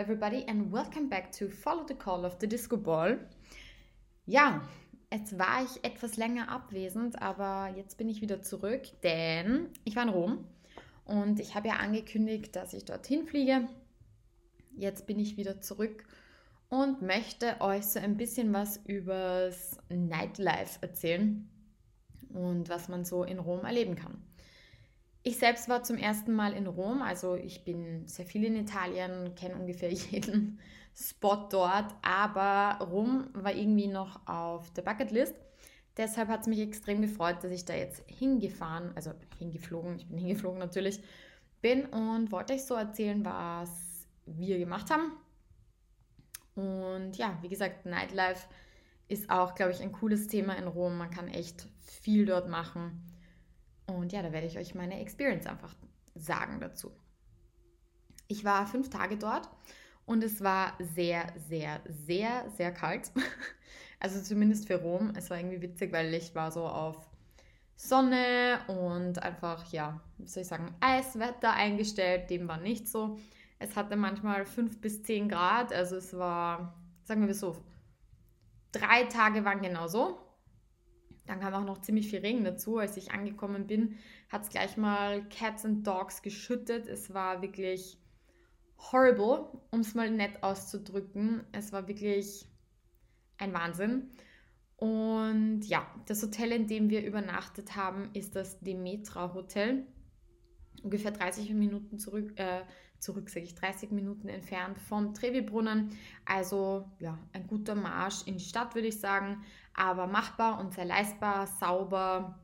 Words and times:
Everybody 0.00 0.46
and 0.48 0.72
welcome 0.72 1.10
back 1.10 1.30
to 1.32 1.50
Follow 1.50 1.84
the 1.86 1.92
Call 1.92 2.24
of 2.24 2.36
the 2.40 2.46
Disco 2.46 2.78
Ball. 2.78 3.18
Ja, 4.24 4.62
jetzt 5.12 5.38
war 5.38 5.62
ich 5.62 5.84
etwas 5.84 6.16
länger 6.16 6.48
abwesend, 6.48 7.20
aber 7.20 7.76
jetzt 7.76 7.98
bin 7.98 8.08
ich 8.08 8.22
wieder 8.22 8.40
zurück, 8.40 8.80
denn 9.02 9.68
ich 9.84 9.96
war 9.96 10.04
in 10.04 10.08
Rom 10.08 10.46
und 11.04 11.38
ich 11.38 11.54
habe 11.54 11.68
ja 11.68 11.74
angekündigt, 11.74 12.56
dass 12.56 12.72
ich 12.72 12.86
dorthin 12.86 13.26
fliege. 13.26 13.68
Jetzt 14.74 15.06
bin 15.06 15.18
ich 15.18 15.36
wieder 15.36 15.60
zurück 15.60 16.06
und 16.70 17.02
möchte 17.02 17.60
euch 17.60 17.84
so 17.84 17.98
ein 18.00 18.16
bisschen 18.16 18.54
was 18.54 18.78
übers 18.86 19.76
Nightlife 19.90 20.78
erzählen 20.80 21.46
und 22.32 22.70
was 22.70 22.88
man 22.88 23.04
so 23.04 23.22
in 23.22 23.38
Rom 23.38 23.66
erleben 23.66 23.96
kann. 23.96 24.22
Ich 25.22 25.36
selbst 25.36 25.68
war 25.68 25.82
zum 25.82 25.98
ersten 25.98 26.32
Mal 26.32 26.54
in 26.54 26.66
Rom, 26.66 27.02
also 27.02 27.34
ich 27.34 27.62
bin 27.64 28.06
sehr 28.06 28.24
viel 28.24 28.44
in 28.44 28.56
Italien, 28.56 29.34
kenne 29.34 29.54
ungefähr 29.54 29.92
jeden 29.92 30.58
Spot 30.94 31.46
dort, 31.50 31.94
aber 32.02 32.84
Rom 32.84 33.28
war 33.34 33.54
irgendwie 33.54 33.86
noch 33.86 34.26
auf 34.26 34.72
der 34.72 34.82
Bucketlist. 34.82 35.34
Deshalb 35.96 36.28
hat 36.28 36.42
es 36.42 36.46
mich 36.46 36.60
extrem 36.60 37.02
gefreut, 37.02 37.42
dass 37.42 37.50
ich 37.50 37.66
da 37.66 37.74
jetzt 37.74 38.02
hingefahren, 38.06 38.92
also 38.94 39.12
hingeflogen, 39.38 39.96
ich 39.96 40.08
bin 40.08 40.18
hingeflogen 40.18 40.58
natürlich, 40.58 41.02
bin 41.60 41.84
und 41.86 42.32
wollte 42.32 42.54
euch 42.54 42.64
so 42.64 42.74
erzählen, 42.74 43.22
was 43.24 44.06
wir 44.24 44.58
gemacht 44.58 44.90
haben. 44.90 45.12
Und 46.54 47.16
ja, 47.16 47.38
wie 47.42 47.48
gesagt, 47.48 47.84
Nightlife 47.84 48.48
ist 49.08 49.28
auch, 49.28 49.54
glaube 49.54 49.72
ich, 49.72 49.82
ein 49.82 49.92
cooles 49.92 50.28
Thema 50.28 50.54
in 50.54 50.66
Rom. 50.66 50.96
Man 50.96 51.10
kann 51.10 51.28
echt 51.28 51.68
viel 51.80 52.24
dort 52.24 52.48
machen. 52.48 53.09
Und 53.96 54.12
ja, 54.12 54.22
da 54.22 54.32
werde 54.32 54.46
ich 54.46 54.58
euch 54.58 54.74
meine 54.74 55.00
Experience 55.00 55.46
einfach 55.46 55.74
sagen 56.14 56.60
dazu. 56.60 56.92
Ich 58.28 58.44
war 58.44 58.66
fünf 58.66 58.90
Tage 58.90 59.16
dort 59.16 59.48
und 60.06 60.22
es 60.22 60.42
war 60.42 60.76
sehr, 60.78 61.32
sehr, 61.48 61.80
sehr, 61.88 62.50
sehr 62.56 62.72
kalt. 62.72 63.10
Also 64.02 64.18
zumindest 64.22 64.66
für 64.66 64.80
Rom. 64.80 65.12
Es 65.14 65.28
war 65.28 65.36
irgendwie 65.36 65.60
witzig, 65.60 65.92
weil 65.92 66.14
ich 66.14 66.34
war 66.34 66.50
so 66.50 66.66
auf 66.66 66.96
Sonne 67.76 68.60
und 68.66 69.22
einfach, 69.22 69.70
ja, 69.72 70.00
wie 70.16 70.26
soll 70.26 70.40
ich 70.42 70.48
sagen, 70.48 70.74
Eiswetter 70.80 71.52
eingestellt. 71.52 72.30
Dem 72.30 72.48
war 72.48 72.56
nicht 72.56 72.88
so. 72.88 73.18
Es 73.58 73.76
hatte 73.76 73.96
manchmal 73.96 74.46
fünf 74.46 74.80
bis 74.80 75.02
zehn 75.02 75.28
Grad. 75.28 75.70
Also 75.74 75.96
es 75.96 76.16
war, 76.16 76.74
sagen 77.04 77.26
wir 77.26 77.34
so, 77.34 77.58
drei 78.72 79.04
Tage 79.04 79.44
waren 79.44 79.60
genau 79.60 79.86
so. 79.86 80.18
Dann 81.30 81.38
kam 81.38 81.54
auch 81.54 81.64
noch 81.64 81.80
ziemlich 81.80 82.10
viel 82.10 82.18
Regen 82.18 82.42
dazu. 82.42 82.78
Als 82.78 82.96
ich 82.96 83.12
angekommen 83.12 83.68
bin, 83.68 83.94
hat 84.30 84.42
es 84.42 84.48
gleich 84.48 84.76
mal 84.76 85.22
Cats 85.28 85.64
and 85.64 85.86
Dogs 85.86 86.22
geschüttet. 86.22 86.88
Es 86.88 87.14
war 87.14 87.40
wirklich 87.40 88.00
horrible, 88.78 89.46
um 89.70 89.78
es 89.78 89.94
mal 89.94 90.10
nett 90.10 90.42
auszudrücken. 90.42 91.44
Es 91.52 91.72
war 91.72 91.86
wirklich 91.86 92.48
ein 93.38 93.54
Wahnsinn. 93.54 94.10
Und 94.74 95.60
ja, 95.68 95.86
das 96.06 96.20
Hotel, 96.20 96.50
in 96.50 96.66
dem 96.66 96.90
wir 96.90 97.06
übernachtet 97.06 97.76
haben, 97.76 98.10
ist 98.12 98.34
das 98.34 98.58
Demetra 98.58 99.32
Hotel. 99.32 99.86
Ungefähr 100.82 101.12
30 101.12 101.54
Minuten 101.54 102.00
zurück, 102.00 102.32
äh, 102.40 102.62
zurück 102.98 103.30
sage 103.30 103.46
ich, 103.46 103.54
30 103.54 103.92
Minuten 103.92 104.28
entfernt 104.28 104.80
vom 104.80 105.14
Trevi-Brunnen. 105.14 105.90
Also 106.24 106.90
ja, 106.98 107.16
ein 107.32 107.46
guter 107.46 107.76
Marsch 107.76 108.26
in 108.26 108.38
die 108.38 108.44
Stadt, 108.44 108.74
würde 108.74 108.88
ich 108.88 108.98
sagen 108.98 109.44
aber 109.74 110.06
machbar 110.06 110.60
und 110.60 110.74
sehr 110.74 110.84
leistbar, 110.84 111.46
sauber 111.46 112.38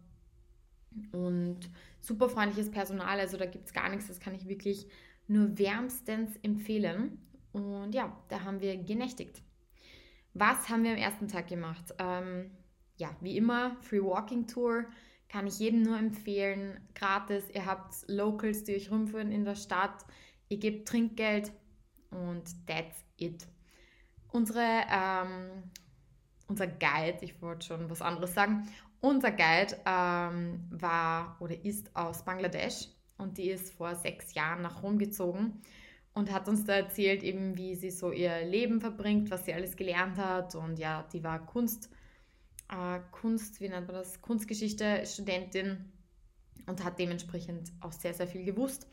und 1.13 1.71
super 2.01 2.29
freundliches 2.29 2.71
Personal. 2.71 3.21
Also 3.21 3.37
da 3.37 3.47
gibt 3.47 3.67
es 3.67 3.73
gar 3.73 3.89
nichts, 3.89 4.09
das 4.09 4.21
kann 4.21 4.35
ich 4.35 4.49
wirklich 4.49 4.87
nur 5.29 5.59
wärmstens 5.59 6.37
empfehlen. 6.43 7.19
Und 7.53 7.95
ja, 7.95 8.17
da 8.29 8.43
haben 8.43 8.61
wir 8.61 8.77
genächtigt. 8.77 9.43
Was 10.35 10.69
haben 10.69 10.85
wir 10.85 10.93
am 10.93 10.99
ersten 10.99 11.29
Tag 11.29 11.49
gemacht? 11.49 11.95
Ähm, 11.99 12.51
ja, 12.97 13.11
wie 13.21 13.37
immer, 13.37 13.77
Free 13.81 14.03
Walking 14.03 14.47
Tour 14.47 14.85
kann 15.29 15.47
ich 15.47 15.59
jedem 15.59 15.83
nur 15.83 15.99
empfehlen. 15.99 16.81
Gratis, 16.95 17.45
ihr 17.53 17.67
habt 17.67 17.95
Locals, 18.09 18.65
die 18.65 18.75
euch 18.75 18.91
rumführen 18.91 19.33
in 19.33 19.45
der 19.45 19.55
Stadt. 19.55 20.05
Ihr 20.49 20.59
gebt 20.59 20.89
Trinkgeld 20.89 21.53
und 22.11 22.45
that's 22.67 23.05
it. 23.17 23.47
Unsere 24.29 24.83
ähm, 24.91 25.71
unser 26.49 26.67
Guide, 26.67 27.19
ich 27.21 27.41
wollte 27.43 27.67
schon 27.67 27.91
was 27.91 28.03
anderes 28.03 28.35
sagen, 28.35 28.69
unser 29.01 29.31
Guide 29.31 29.77
ähm, 29.85 30.65
war 30.71 31.37
oder 31.41 31.65
ist 31.65 31.95
aus 31.95 32.25
Bangladesch 32.25 32.89
und 33.19 33.39
die 33.39 33.51
ist 33.51 33.75
vor 33.75 33.95
sechs 33.95 34.35
Jahren 34.35 34.63
nach 34.63 34.83
Rom 34.83 34.99
gezogen 34.99 35.61
und 36.15 36.33
hat 36.33 36.49
uns 36.49 36.65
da 36.65 36.75
erzählt, 36.75 37.23
eben 37.23 37.57
wie 37.57 37.75
sie 37.75 37.91
so 37.91 38.11
ihr 38.11 38.45
Leben 38.45 38.81
verbringt, 38.81 39.31
was 39.31 39.45
sie 39.45 39.55
alles 39.55 39.77
gelernt 39.77 40.17
hat 40.17 40.55
und 40.55 40.79
ja, 40.79 41.07
die 41.13 41.23
war 41.23 41.45
Kunst, 41.45 41.91
äh, 42.71 43.01
Kunst, 43.13 43.61
wie 43.61 43.69
nennt 43.69 43.87
man 43.87 43.97
das, 43.97 44.23
Kunstgeschichte 44.23 45.05
Studentin 45.05 45.93
und 46.67 46.83
hat 46.85 46.99
dementsprechend 46.99 47.73
auch 47.81 47.93
sehr, 47.93 48.15
sehr 48.15 48.27
viel 48.27 48.45
gewusst. 48.45 48.89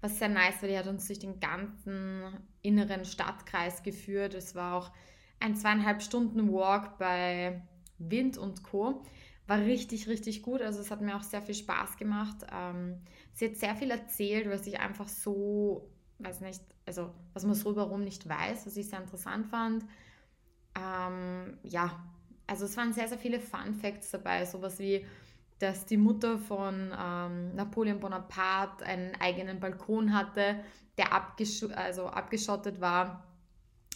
Was 0.00 0.18
sehr 0.18 0.28
nice 0.28 0.60
war, 0.60 0.68
die 0.68 0.78
hat 0.78 0.86
uns 0.86 1.06
durch 1.06 1.18
den 1.18 1.40
ganzen 1.40 2.22
inneren 2.62 3.04
Stadtkreis 3.04 3.82
geführt. 3.82 4.34
Es 4.34 4.54
war 4.54 4.74
auch 4.74 4.92
ein 5.40 5.54
zweieinhalb 5.54 6.02
Stunden 6.02 6.52
Walk 6.52 6.98
bei 6.98 7.62
Wind 7.98 8.38
und 8.38 8.62
Co. 8.62 9.02
War 9.46 9.58
richtig, 9.58 10.08
richtig 10.08 10.42
gut. 10.42 10.60
Also 10.60 10.80
es 10.80 10.90
hat 10.90 11.00
mir 11.00 11.16
auch 11.16 11.22
sehr 11.22 11.42
viel 11.42 11.54
Spaß 11.54 11.96
gemacht. 11.96 12.36
Ähm, 12.52 13.00
sie 13.32 13.46
hat 13.46 13.56
sehr 13.56 13.76
viel 13.76 13.90
erzählt, 13.90 14.50
was 14.50 14.66
ich 14.66 14.80
einfach 14.80 15.08
so, 15.08 15.88
weiß 16.18 16.40
nicht, 16.40 16.62
also 16.84 17.10
was 17.32 17.44
man 17.44 17.54
so 17.54 17.76
warum 17.76 18.02
nicht 18.02 18.28
weiß, 18.28 18.66
was 18.66 18.76
ich 18.76 18.88
sehr 18.88 19.00
interessant 19.00 19.46
fand. 19.46 19.84
Ähm, 20.74 21.58
ja, 21.62 22.04
also 22.46 22.64
es 22.64 22.76
waren 22.76 22.92
sehr, 22.92 23.08
sehr 23.08 23.18
viele 23.18 23.40
Fun 23.40 23.74
Facts 23.74 24.10
dabei. 24.10 24.44
Sowas 24.44 24.78
wie, 24.78 25.06
dass 25.58 25.86
die 25.86 25.96
Mutter 25.96 26.38
von 26.38 26.92
ähm, 26.98 27.54
Napoleon 27.54 28.00
Bonaparte 28.00 28.84
einen 28.84 29.14
eigenen 29.20 29.60
Balkon 29.60 30.12
hatte, 30.12 30.60
der 30.98 31.12
abgesch 31.12 31.62
also 31.74 32.06
abgeschottet 32.06 32.80
war 32.80 33.25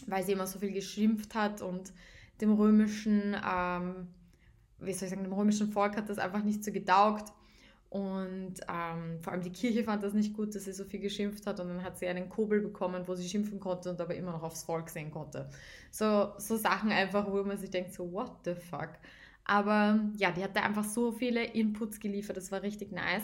weil 0.07 0.23
sie 0.23 0.33
immer 0.33 0.47
so 0.47 0.59
viel 0.59 0.71
geschimpft 0.71 1.35
hat 1.35 1.61
und 1.61 1.91
dem 2.39 2.53
römischen, 2.53 3.35
ähm, 3.47 4.07
wie 4.79 4.93
soll 4.93 5.05
ich 5.05 5.11
sagen, 5.11 5.23
dem 5.23 5.33
römischen 5.33 5.71
Volk 5.71 5.95
hat 5.95 6.09
das 6.09 6.17
einfach 6.17 6.43
nicht 6.43 6.63
so 6.63 6.71
getaugt. 6.71 7.31
Und 7.89 8.53
ähm, 8.69 9.19
vor 9.19 9.33
allem 9.33 9.41
die 9.41 9.51
Kirche 9.51 9.83
fand 9.83 10.01
das 10.01 10.13
nicht 10.13 10.33
gut, 10.33 10.55
dass 10.55 10.63
sie 10.63 10.71
so 10.71 10.85
viel 10.85 11.01
geschimpft 11.01 11.45
hat. 11.45 11.59
Und 11.59 11.67
dann 11.67 11.83
hat 11.83 11.99
sie 11.99 12.07
einen 12.07 12.29
Kobel 12.29 12.61
bekommen, 12.61 13.05
wo 13.05 13.15
sie 13.15 13.27
schimpfen 13.27 13.59
konnte 13.59 13.89
und 13.89 13.99
aber 13.99 14.15
immer 14.15 14.31
noch 14.31 14.43
aufs 14.43 14.63
Volk 14.63 14.89
sehen 14.89 15.11
konnte. 15.11 15.49
So, 15.91 16.31
so 16.37 16.55
Sachen 16.55 16.89
einfach, 16.91 17.29
wo 17.29 17.43
man 17.43 17.57
sich 17.57 17.69
denkt, 17.69 17.93
so, 17.93 18.09
what 18.13 18.31
the 18.45 18.55
fuck? 18.55 18.91
Aber 19.43 19.99
ja, 20.15 20.31
die 20.31 20.41
hat 20.41 20.55
da 20.55 20.61
einfach 20.61 20.85
so 20.85 21.11
viele 21.11 21.43
Inputs 21.43 21.99
geliefert, 21.99 22.37
das 22.37 22.51
war 22.51 22.61
richtig 22.61 22.93
nice. 22.93 23.23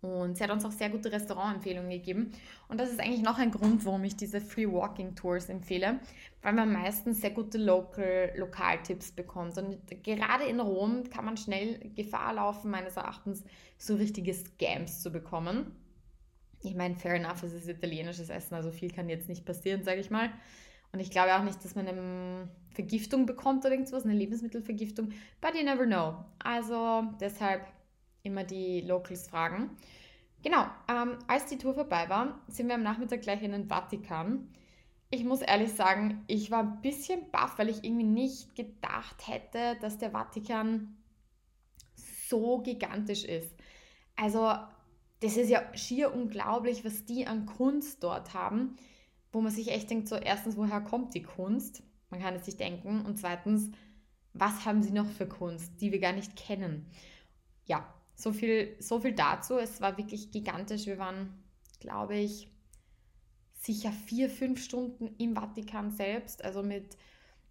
Und 0.00 0.36
sie 0.36 0.44
hat 0.44 0.50
uns 0.50 0.64
auch 0.64 0.70
sehr 0.70 0.90
gute 0.90 1.10
Restaurantempfehlungen 1.10 1.90
gegeben. 1.90 2.30
Und 2.68 2.78
das 2.78 2.90
ist 2.90 3.00
eigentlich 3.00 3.22
noch 3.22 3.38
ein 3.38 3.50
Grund, 3.50 3.84
warum 3.84 4.04
ich 4.04 4.14
diese 4.14 4.40
Free 4.40 4.70
Walking 4.70 5.16
Tours 5.16 5.48
empfehle, 5.48 5.98
weil 6.42 6.52
man 6.52 6.72
meistens 6.72 7.20
sehr 7.20 7.32
gute 7.32 7.58
Local, 7.58 8.32
Lokaltipps 8.36 9.10
bekommt. 9.10 9.58
Und 9.58 9.78
gerade 10.04 10.44
in 10.44 10.60
Rom 10.60 11.10
kann 11.10 11.24
man 11.24 11.36
schnell 11.36 11.80
Gefahr 11.96 12.34
laufen, 12.34 12.70
meines 12.70 12.96
Erachtens 12.96 13.42
so 13.76 13.96
richtige 13.96 14.32
Scams 14.34 15.02
zu 15.02 15.10
bekommen. 15.10 15.74
Ich 16.62 16.76
meine, 16.76 16.94
fair 16.94 17.14
enough, 17.14 17.42
es 17.42 17.52
ist 17.52 17.68
italienisches 17.68 18.30
Essen, 18.30 18.54
also 18.54 18.70
viel 18.70 18.90
kann 18.90 19.08
jetzt 19.08 19.28
nicht 19.28 19.44
passieren, 19.44 19.82
sage 19.82 20.00
ich 20.00 20.10
mal. 20.10 20.30
Und 20.92 21.00
ich 21.00 21.10
glaube 21.10 21.34
auch 21.34 21.42
nicht, 21.42 21.62
dass 21.64 21.74
man 21.74 21.86
eine 21.86 22.48
Vergiftung 22.70 23.26
bekommt 23.26 23.64
oder 23.64 23.72
irgendwas, 23.72 24.04
eine 24.04 24.14
Lebensmittelvergiftung. 24.14 25.10
But 25.40 25.54
you 25.54 25.64
never 25.64 25.86
know. 25.86 26.24
Also 26.38 27.04
deshalb 27.20 27.62
immer 28.22 28.44
die 28.44 28.80
Locals 28.82 29.28
fragen. 29.28 29.76
Genau, 30.42 30.66
ähm, 30.88 31.18
als 31.26 31.46
die 31.46 31.58
Tour 31.58 31.74
vorbei 31.74 32.08
war, 32.08 32.40
sind 32.48 32.68
wir 32.68 32.76
am 32.76 32.82
Nachmittag 32.82 33.22
gleich 33.22 33.42
in 33.42 33.52
den 33.52 33.68
Vatikan. 33.68 34.48
Ich 35.10 35.24
muss 35.24 35.40
ehrlich 35.40 35.72
sagen, 35.72 36.22
ich 36.26 36.50
war 36.50 36.60
ein 36.60 36.80
bisschen 36.80 37.30
baff, 37.30 37.58
weil 37.58 37.68
ich 37.70 37.82
irgendwie 37.82 38.04
nicht 38.04 38.54
gedacht 38.54 39.26
hätte, 39.26 39.76
dass 39.80 39.98
der 39.98 40.12
Vatikan 40.12 40.96
so 42.28 42.58
gigantisch 42.58 43.24
ist. 43.24 43.52
Also, 44.16 44.52
das 45.20 45.36
ist 45.36 45.48
ja 45.48 45.62
schier 45.76 46.14
unglaublich, 46.14 46.84
was 46.84 47.04
die 47.04 47.26
an 47.26 47.46
Kunst 47.46 48.04
dort 48.04 48.34
haben, 48.34 48.76
wo 49.32 49.40
man 49.40 49.50
sich 49.50 49.68
echt 49.68 49.90
denkt, 49.90 50.08
so 50.08 50.16
erstens, 50.16 50.56
woher 50.56 50.80
kommt 50.80 51.14
die 51.14 51.22
Kunst? 51.22 51.82
Man 52.10 52.20
kann 52.20 52.34
es 52.34 52.44
sich 52.44 52.56
denken. 52.56 53.00
Und 53.04 53.18
zweitens, 53.18 53.70
was 54.34 54.64
haben 54.64 54.82
sie 54.82 54.92
noch 54.92 55.06
für 55.06 55.26
Kunst, 55.26 55.80
die 55.80 55.90
wir 55.90 55.98
gar 55.98 56.12
nicht 56.12 56.36
kennen? 56.36 56.86
Ja, 57.66 57.92
so 58.18 58.32
viel, 58.32 58.76
so 58.80 59.00
viel 59.00 59.12
dazu. 59.12 59.58
Es 59.58 59.80
war 59.80 59.96
wirklich 59.96 60.32
gigantisch. 60.32 60.86
Wir 60.86 60.98
waren, 60.98 61.32
glaube 61.80 62.16
ich, 62.16 62.50
sicher 63.54 63.92
vier, 63.92 64.28
fünf 64.28 64.62
Stunden 64.62 65.14
im 65.18 65.36
Vatikan 65.36 65.92
selbst, 65.92 66.44
also 66.44 66.62
mit 66.62 66.96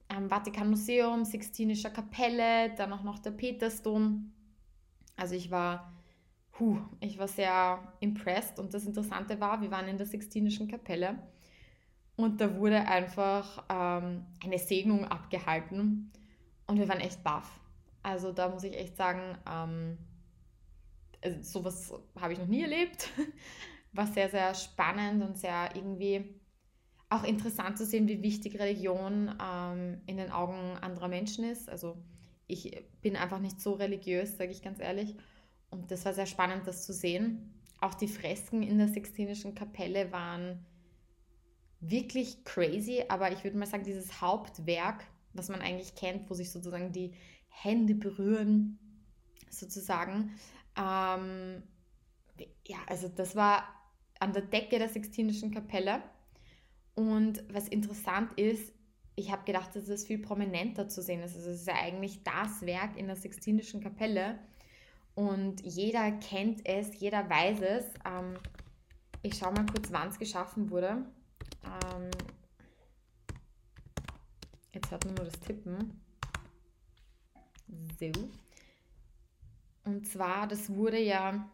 ähm, 0.10 0.30
Vatikan 0.30 0.70
Museum, 0.70 1.26
Sixtinischer 1.26 1.90
Kapelle, 1.90 2.76
dann 2.76 2.94
auch 2.94 3.04
noch 3.04 3.20
der 3.20 3.32
Petersdom. 3.32 4.34
Also 5.16 5.36
ich 5.36 5.52
war, 5.52 5.94
huh, 6.60 6.80
ich 7.00 7.18
war 7.18 7.28
sehr 7.30 7.94
impressed 8.02 8.60
und 8.60 8.74
das 8.74 8.86
Interessante 8.86 9.40
war, 9.40 9.62
wir 9.62 9.72
waren 9.72 9.88
in 9.88 9.98
der 9.98 10.08
Sixtinischen 10.08 10.68
Kapelle 10.68 11.18
Und 12.18 12.42
da 12.42 12.56
wurde 12.58 12.88
einfach 12.88 13.66
ähm, 13.70 14.26
eine 14.44 14.60
Segnung 14.60 15.06
abgehalten 15.06 16.12
und 16.68 16.80
wir 16.80 16.90
waren 16.90 17.00
echt 17.00 17.24
baff. 17.24 17.60
Also 18.04 18.34
da 18.34 18.50
muss 18.50 18.64
ich 18.64 18.76
echt 18.78 18.98
sagen, 18.98 19.38
ähm, 19.50 19.98
also 21.22 21.42
sowas 21.42 21.94
habe 22.20 22.34
ich 22.34 22.40
noch 22.40 22.48
nie 22.48 22.62
erlebt. 22.62 23.10
War 23.94 24.08
sehr, 24.08 24.30
sehr 24.30 24.54
spannend 24.54 25.24
und 25.24 25.38
sehr 25.38 25.76
irgendwie 25.76 26.36
auch 27.10 27.24
interessant 27.24 27.78
zu 27.78 27.86
sehen, 27.86 28.08
wie 28.08 28.22
wichtig 28.22 28.60
Religion 28.60 29.34
ähm, 29.42 30.02
in 30.06 30.18
den 30.18 30.32
Augen 30.32 30.78
anderer 30.82 31.08
Menschen 31.08 31.46
ist. 31.46 31.70
Also 31.70 31.98
ich 32.48 32.84
bin 33.02 33.16
einfach 33.16 33.40
nicht 33.40 33.62
so 33.62 33.74
religiös, 33.74 34.38
sage 34.38 34.52
ich 34.52 34.62
ganz 34.62 34.80
ehrlich. 34.80 35.16
Und 35.70 35.92
das 35.92 36.06
war 36.06 36.14
sehr 36.14 36.26
spannend, 36.26 36.68
das 36.68 36.86
zu 36.86 36.94
sehen. 36.94 37.54
Auch 37.80 37.94
die 37.94 38.08
Fresken 38.08 38.64
in 38.64 38.78
der 38.78 38.88
Sixtinischen 38.88 39.56
Kapelle 39.56 40.12
waren 40.12 40.66
wirklich 41.80 42.44
crazy, 42.44 43.04
aber 43.08 43.32
ich 43.32 43.44
würde 43.44 43.58
mal 43.58 43.68
sagen, 43.68 43.84
dieses 43.84 44.20
Hauptwerk, 44.20 45.06
was 45.34 45.50
man 45.50 45.62
eigentlich 45.62 45.96
kennt, 45.96 46.30
wo 46.30 46.34
sich 46.34 46.52
sozusagen 46.52 46.92
die 46.92 47.14
Hände 47.50 47.96
berühren, 47.96 48.80
sozusagen. 49.50 50.32
Ähm, 50.78 51.64
ja, 52.66 52.78
also 52.88 53.08
das 53.08 53.36
war 53.36 53.64
an 54.20 54.34
der 54.34 54.44
Decke 54.44 54.80
der 54.80 54.90
Sixtinischen 54.90 55.52
Kapelle. 55.52 56.02
Und 56.96 57.44
was 57.54 57.68
interessant 57.68 58.34
ist, 58.40 58.74
ich 59.16 59.32
habe 59.32 59.44
gedacht, 59.46 59.76
dass 59.76 59.88
es 59.88 60.06
viel 60.06 60.20
prominenter 60.20 60.88
zu 60.88 61.02
sehen 61.02 61.22
ist. 61.22 61.36
Also 61.36 61.50
es 61.50 61.62
ist 61.62 61.68
ja 61.68 61.76
eigentlich 61.76 62.24
das 62.24 62.62
Werk 62.62 62.96
in 62.98 63.08
der 63.08 63.16
Sixtinischen 63.16 63.82
Kapelle. 63.82 64.40
Und 65.16 65.62
jeder 65.62 66.12
kennt 66.12 66.64
es, 66.68 67.00
jeder 67.00 67.28
weiß 67.28 67.62
es. 67.62 67.86
Ähm, 68.06 68.38
ich 69.24 69.36
schaue 69.36 69.54
mal 69.54 69.66
kurz, 69.66 69.92
wann 69.92 70.10
es 70.10 70.20
geschaffen 70.20 70.70
wurde. 70.70 71.06
Ähm, 71.64 72.12
jetzt 74.72 74.92
hat 74.92 75.04
man 75.06 75.16
nur 75.16 75.26
das 75.26 75.40
Tippen. 75.40 76.00
So. 78.00 78.12
Und 79.88 80.06
zwar, 80.06 80.50
das 80.50 80.70
wurde 80.70 81.00
ja. 81.00 81.50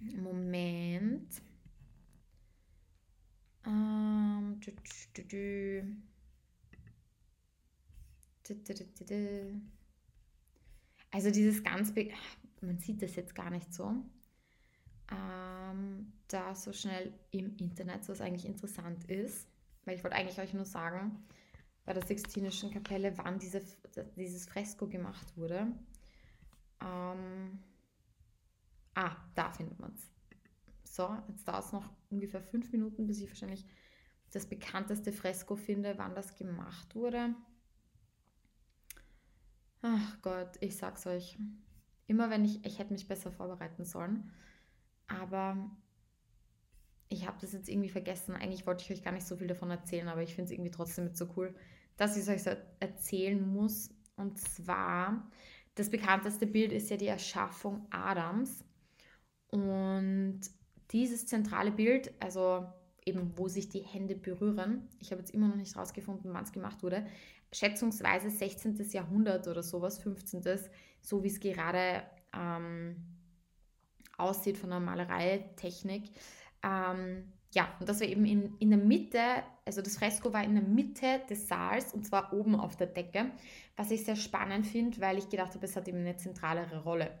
Moment. 0.00 1.28
Ähm, 3.66 4.58
also 11.10 11.30
dieses 11.30 11.62
ganz, 11.62 11.92
man 12.62 12.78
sieht 12.78 13.02
das 13.02 13.14
jetzt 13.16 13.34
gar 13.34 13.50
nicht 13.50 13.74
so, 13.74 13.92
ähm, 15.12 16.10
da 16.28 16.54
so 16.54 16.72
schnell 16.72 17.12
im 17.32 17.58
Internet, 17.58 18.08
was 18.08 18.22
eigentlich 18.22 18.46
interessant 18.46 19.04
ist, 19.10 19.46
weil 19.84 19.96
ich 19.96 20.02
wollte 20.02 20.16
eigentlich 20.16 20.40
euch 20.40 20.54
nur 20.54 20.64
sagen, 20.64 21.26
bei 21.84 21.92
der 21.92 22.06
Sixtinischen 22.06 22.70
Kapelle, 22.70 23.18
wann 23.18 23.38
diese, 23.38 23.62
dieses 24.16 24.46
Fresko 24.46 24.86
gemacht 24.86 25.36
wurde. 25.36 25.66
Ähm, 26.80 27.58
ah, 28.94 29.16
da 29.34 29.50
findet 29.52 29.78
man 29.78 29.94
es. 29.94 30.10
So, 30.84 31.16
jetzt 31.28 31.46
dauert 31.46 31.64
es 31.64 31.72
noch 31.72 31.90
ungefähr 32.10 32.42
fünf 32.42 32.72
Minuten, 32.72 33.06
bis 33.06 33.20
ich 33.20 33.28
wahrscheinlich 33.28 33.64
das 34.32 34.46
bekannteste 34.46 35.12
Fresko 35.12 35.56
finde, 35.56 35.96
wann 35.96 36.14
das 36.14 36.34
gemacht 36.36 36.94
wurde. 36.94 37.34
Ach 39.82 40.22
Gott, 40.22 40.56
ich 40.60 40.76
sag's 40.76 41.06
euch. 41.06 41.38
Immer 42.06 42.30
wenn 42.30 42.44
ich, 42.44 42.64
ich 42.64 42.78
hätte 42.78 42.92
mich 42.92 43.06
besser 43.06 43.30
vorbereiten 43.30 43.84
sollen, 43.84 44.32
aber 45.06 45.70
ich 47.08 47.26
habe 47.26 47.38
das 47.40 47.52
jetzt 47.52 47.68
irgendwie 47.68 47.88
vergessen. 47.88 48.34
Eigentlich 48.34 48.66
wollte 48.66 48.84
ich 48.84 48.90
euch 48.90 49.02
gar 49.02 49.12
nicht 49.12 49.26
so 49.26 49.36
viel 49.36 49.46
davon 49.46 49.70
erzählen, 49.70 50.08
aber 50.08 50.22
ich 50.22 50.34
finde 50.34 50.46
es 50.46 50.50
irgendwie 50.52 50.70
trotzdem 50.70 51.04
mit 51.04 51.16
so 51.16 51.28
cool, 51.36 51.54
dass 51.96 52.16
ich 52.16 52.22
es 52.22 52.28
euch 52.28 52.42
so 52.42 52.50
erzählen 52.80 53.46
muss. 53.46 53.90
Und 54.16 54.38
zwar, 54.38 55.30
das 55.78 55.90
bekannteste 55.90 56.46
Bild 56.46 56.72
ist 56.72 56.90
ja 56.90 56.96
die 56.96 57.06
Erschaffung 57.06 57.86
Adams. 57.90 58.64
Und 59.50 60.40
dieses 60.90 61.26
zentrale 61.26 61.70
Bild, 61.70 62.12
also 62.20 62.66
eben 63.04 63.36
wo 63.38 63.48
sich 63.48 63.68
die 63.68 63.80
Hände 63.80 64.14
berühren, 64.14 64.88
ich 64.98 65.10
habe 65.10 65.20
jetzt 65.20 65.32
immer 65.32 65.48
noch 65.48 65.56
nicht 65.56 65.76
rausgefunden, 65.76 66.32
wann 66.34 66.44
es 66.44 66.52
gemacht 66.52 66.82
wurde, 66.82 67.06
schätzungsweise 67.52 68.28
16. 68.28 68.76
Jahrhundert 68.90 69.46
oder 69.46 69.62
sowas, 69.62 69.98
15. 69.98 70.42
so 71.00 71.22
wie 71.22 71.28
es 71.28 71.40
gerade 71.40 72.02
ähm, 72.34 72.96
aussieht 74.18 74.58
von 74.58 74.70
der 74.70 74.80
Malereitechnik. 74.80 76.10
Ähm, 76.62 77.32
ja, 77.54 77.68
und 77.80 77.88
das 77.88 78.00
war 78.00 78.06
eben 78.06 78.24
in, 78.24 78.56
in 78.58 78.70
der 78.70 78.78
Mitte, 78.78 79.20
also 79.64 79.80
das 79.80 79.96
Fresko 79.96 80.32
war 80.32 80.44
in 80.44 80.54
der 80.54 80.64
Mitte 80.64 81.20
des 81.30 81.48
Saals 81.48 81.94
und 81.94 82.06
zwar 82.06 82.32
oben 82.32 82.54
auf 82.54 82.76
der 82.76 82.88
Decke, 82.88 83.30
was 83.76 83.90
ich 83.90 84.04
sehr 84.04 84.16
spannend 84.16 84.66
finde, 84.66 85.00
weil 85.00 85.18
ich 85.18 85.28
gedacht 85.28 85.54
habe, 85.54 85.64
es 85.64 85.74
hat 85.74 85.88
eben 85.88 85.98
eine 85.98 86.16
zentralere 86.16 86.82
Rolle 86.82 87.18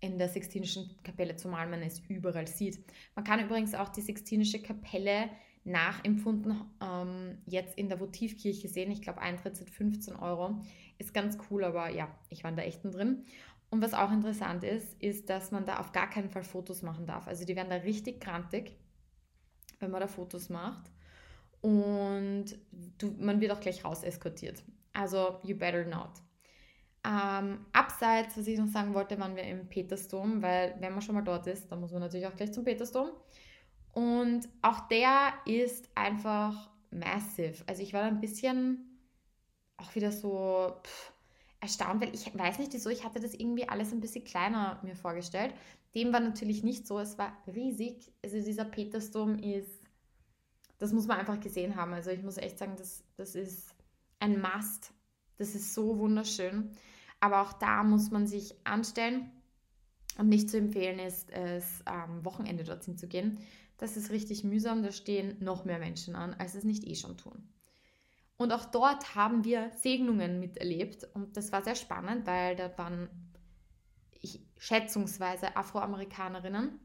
in 0.00 0.18
der 0.18 0.28
Sixtinischen 0.28 0.90
Kapelle, 1.04 1.36
zumal 1.36 1.68
man 1.68 1.80
es 1.82 2.00
überall 2.08 2.48
sieht. 2.48 2.84
Man 3.14 3.24
kann 3.24 3.38
übrigens 3.38 3.74
auch 3.74 3.88
die 3.88 4.00
Sixtinische 4.00 4.60
Kapelle 4.60 5.30
nachempfunden 5.64 6.60
ähm, 6.82 7.38
jetzt 7.46 7.78
in 7.78 7.88
der 7.88 8.00
Votivkirche 8.00 8.68
sehen. 8.68 8.90
Ich 8.90 9.00
glaube, 9.00 9.20
Eintritt 9.20 9.56
sind 9.56 9.70
15 9.70 10.16
Euro. 10.16 10.60
Ist 10.98 11.14
ganz 11.14 11.38
cool, 11.50 11.62
aber 11.62 11.88
ja, 11.90 12.08
ich 12.30 12.42
war 12.42 12.50
da 12.50 12.62
echt 12.62 12.84
drin. 12.84 13.24
Und 13.70 13.80
was 13.80 13.94
auch 13.94 14.10
interessant 14.10 14.64
ist, 14.64 15.00
ist, 15.00 15.30
dass 15.30 15.52
man 15.52 15.64
da 15.64 15.78
auf 15.78 15.92
gar 15.92 16.10
keinen 16.10 16.30
Fall 16.30 16.42
Fotos 16.42 16.82
machen 16.82 17.06
darf. 17.06 17.26
Also 17.28 17.44
die 17.44 17.54
werden 17.56 17.70
da 17.70 17.76
richtig 17.76 18.20
krantig, 18.20 18.76
wenn 19.82 19.90
man 19.90 20.00
da 20.00 20.06
Fotos 20.06 20.48
macht. 20.48 20.90
Und 21.60 22.46
du, 22.98 23.14
man 23.18 23.40
wird 23.40 23.52
auch 23.52 23.60
gleich 23.60 23.84
raus 23.84 24.02
eskortiert. 24.02 24.62
Also, 24.92 25.40
you 25.44 25.56
better 25.56 25.84
not. 25.84 26.10
Ähm, 27.04 27.66
abseits, 27.72 28.36
was 28.36 28.46
ich 28.46 28.58
noch 28.58 28.68
sagen 28.68 28.94
wollte, 28.94 29.18
waren 29.18 29.34
wir 29.34 29.42
im 29.44 29.68
Petersdom, 29.68 30.40
weil 30.40 30.76
wenn 30.78 30.92
man 30.92 31.02
schon 31.02 31.14
mal 31.14 31.22
dort 31.22 31.46
ist, 31.46 31.70
dann 31.70 31.80
muss 31.80 31.92
man 31.92 32.00
natürlich 32.00 32.26
auch 32.26 32.36
gleich 32.36 32.52
zum 32.52 32.64
Petersdom. 32.64 33.10
Und 33.92 34.48
auch 34.62 34.88
der 34.88 35.32
ist 35.44 35.90
einfach 35.94 36.70
massive. 36.90 37.62
Also 37.66 37.82
ich 37.82 37.92
war 37.92 38.02
da 38.02 38.08
ein 38.08 38.20
bisschen 38.20 38.98
auch 39.76 39.94
wieder 39.94 40.12
so 40.12 40.76
pff, 40.84 41.12
erstaunt, 41.60 42.00
weil 42.00 42.14
ich 42.14 42.36
weiß 42.36 42.58
nicht 42.58 42.72
wieso, 42.72 42.90
ich 42.90 43.04
hatte 43.04 43.20
das 43.20 43.34
irgendwie 43.34 43.68
alles 43.68 43.92
ein 43.92 44.00
bisschen 44.00 44.24
kleiner 44.24 44.80
mir 44.82 44.96
vorgestellt. 44.96 45.54
Dem 45.94 46.12
war 46.12 46.20
natürlich 46.20 46.62
nicht 46.62 46.86
so, 46.86 46.98
es 46.98 47.18
war 47.18 47.36
riesig. 47.46 48.12
Also 48.22 48.40
dieser 48.42 48.64
Petersdom 48.64 49.38
ist, 49.38 49.82
das 50.78 50.92
muss 50.92 51.06
man 51.06 51.18
einfach 51.18 51.40
gesehen 51.40 51.76
haben. 51.76 51.92
Also 51.92 52.10
ich 52.10 52.22
muss 52.22 52.38
echt 52.38 52.58
sagen, 52.58 52.74
das, 52.76 53.04
das 53.16 53.34
ist 53.34 53.74
ein 54.18 54.40
Must. 54.40 54.92
Das 55.36 55.54
ist 55.54 55.74
so 55.74 55.98
wunderschön. 55.98 56.70
Aber 57.20 57.42
auch 57.42 57.52
da 57.52 57.82
muss 57.82 58.10
man 58.10 58.26
sich 58.26 58.54
anstellen. 58.64 59.30
Und 60.18 60.28
nicht 60.28 60.50
zu 60.50 60.58
empfehlen 60.58 60.98
ist, 60.98 61.30
es 61.30 61.80
am 61.86 62.24
Wochenende 62.24 62.64
dorthin 62.64 62.98
zu 62.98 63.08
gehen. 63.08 63.38
Das 63.78 63.96
ist 63.96 64.10
richtig 64.10 64.44
mühsam, 64.44 64.82
da 64.82 64.92
stehen 64.92 65.36
noch 65.40 65.64
mehr 65.64 65.78
Menschen 65.78 66.14
an, 66.14 66.34
als 66.34 66.54
es 66.54 66.64
nicht 66.64 66.84
eh 66.84 66.94
schon 66.94 67.16
tun. 67.16 67.48
Und 68.36 68.52
auch 68.52 68.64
dort 68.64 69.14
haben 69.14 69.44
wir 69.44 69.70
Segnungen 69.76 70.40
miterlebt 70.40 71.08
und 71.14 71.36
das 71.36 71.52
war 71.52 71.62
sehr 71.62 71.76
spannend, 71.76 72.26
weil 72.26 72.56
da 72.56 72.76
waren 72.76 73.08
schätzungsweise 74.62 75.56
Afroamerikanerinnen 75.56 76.78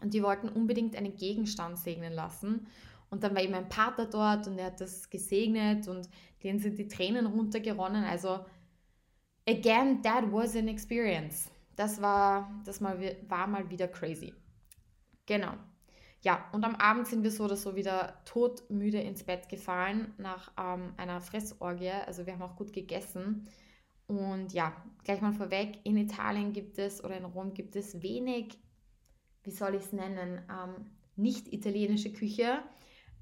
und 0.00 0.14
die 0.14 0.22
wollten 0.22 0.48
unbedingt 0.48 0.94
einen 0.94 1.16
Gegenstand 1.16 1.76
segnen 1.76 2.12
lassen. 2.12 2.68
Und 3.10 3.24
dann 3.24 3.34
war 3.34 3.42
eben 3.42 3.54
ein 3.54 3.68
Pater 3.68 4.06
dort 4.06 4.46
und 4.46 4.58
er 4.58 4.66
hat 4.66 4.80
das 4.80 5.10
gesegnet 5.10 5.88
und 5.88 6.08
denen 6.44 6.60
sind 6.60 6.78
die 6.78 6.86
Tränen 6.86 7.26
runtergeronnen. 7.26 8.04
Also 8.04 8.46
again, 9.48 10.04
that 10.04 10.30
was 10.30 10.54
an 10.54 10.68
experience. 10.68 11.50
Das 11.74 12.00
war, 12.00 12.62
das 12.64 12.80
mal, 12.80 12.96
war 13.26 13.48
mal 13.48 13.68
wieder 13.68 13.88
crazy. 13.88 14.32
Genau. 15.26 15.54
Ja, 16.22 16.48
und 16.52 16.62
am 16.62 16.76
Abend 16.76 17.08
sind 17.08 17.24
wir 17.24 17.32
so 17.32 17.44
oder 17.44 17.56
so 17.56 17.74
wieder 17.74 18.22
todmüde 18.24 19.00
ins 19.00 19.24
Bett 19.24 19.48
gefallen 19.48 20.14
nach 20.16 20.52
ähm, 20.56 20.94
einer 20.96 21.20
Fressorgie. 21.20 21.90
Also 22.06 22.24
wir 22.24 22.34
haben 22.34 22.42
auch 22.42 22.54
gut 22.54 22.72
gegessen. 22.72 23.48
Und 24.06 24.52
ja, 24.52 24.72
gleich 25.04 25.20
mal 25.20 25.32
vorweg, 25.32 25.78
in 25.84 25.96
Italien 25.96 26.52
gibt 26.52 26.78
es 26.78 27.02
oder 27.02 27.16
in 27.16 27.24
Rom 27.24 27.54
gibt 27.54 27.74
es 27.76 28.02
wenig, 28.02 28.58
wie 29.42 29.50
soll 29.50 29.74
ich 29.74 29.84
es 29.84 29.92
nennen, 29.92 30.42
ähm, 30.50 30.86
nicht 31.16 31.52
italienische 31.52 32.12
Küche. 32.12 32.62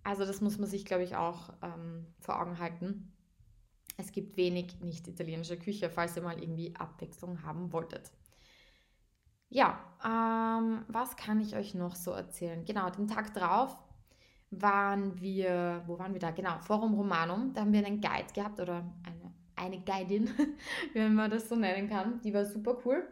Also 0.02 0.24
das 0.24 0.40
muss 0.40 0.58
man 0.58 0.68
sich, 0.68 0.84
glaube 0.84 1.04
ich, 1.04 1.14
auch 1.16 1.52
ähm, 1.62 2.06
vor 2.20 2.40
Augen 2.40 2.58
halten 2.58 3.12
es 3.96 4.12
gibt 4.12 4.36
wenig 4.36 4.80
nicht-italienische 4.80 5.58
Küche, 5.58 5.90
falls 5.90 6.16
ihr 6.16 6.22
mal 6.22 6.38
irgendwie 6.38 6.74
Abwechslung 6.76 7.42
haben 7.42 7.72
wolltet. 7.72 8.10
Ja, 9.48 9.78
ähm, 10.04 10.84
was 10.88 11.16
kann 11.16 11.40
ich 11.40 11.54
euch 11.56 11.74
noch 11.74 11.94
so 11.94 12.12
erzählen? 12.12 12.64
Genau, 12.64 12.88
den 12.90 13.06
Tag 13.06 13.34
drauf 13.34 13.76
waren 14.50 15.20
wir, 15.20 15.82
wo 15.86 15.98
waren 15.98 16.14
wir 16.14 16.20
da? 16.20 16.30
Genau, 16.30 16.58
Forum 16.60 16.94
Romanum. 16.94 17.52
Da 17.52 17.62
haben 17.62 17.72
wir 17.72 17.84
einen 17.84 18.00
Guide 18.00 18.32
gehabt 18.34 18.60
oder 18.60 18.84
eine, 19.04 19.32
eine 19.62 19.80
Guidin, 19.80 20.30
wenn 20.94 21.14
man 21.14 21.30
das 21.30 21.48
so 21.48 21.56
nennen 21.56 21.88
kann. 21.88 22.20
Die 22.22 22.34
war 22.34 22.44
super 22.44 22.78
cool. 22.84 23.06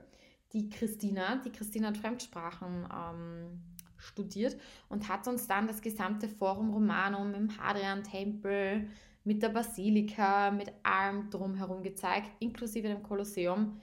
Die 0.53 0.69
Christina, 0.69 1.37
die 1.37 1.51
Christina 1.51 1.89
hat 1.89 1.99
Fremdsprachen 1.99 2.89
ähm, 2.93 3.63
studiert 3.97 4.57
und 4.89 5.09
hat 5.09 5.29
uns 5.29 5.47
dann 5.47 5.69
das 5.69 5.81
gesamte 5.81 6.29
Forum 6.29 6.71
Romanum 6.71 7.35
im 7.35 7.57
Hadrian-Tempel, 7.57 8.89
mit 9.23 9.43
der 9.43 9.51
Basilika, 9.51 10.51
mit 10.51 10.73
allem 10.83 11.31
drumherum 11.31 11.83
gezeigt, 11.83 12.31
inklusive 12.41 12.89
dem 12.89 13.03
Kolosseum. 13.03 13.81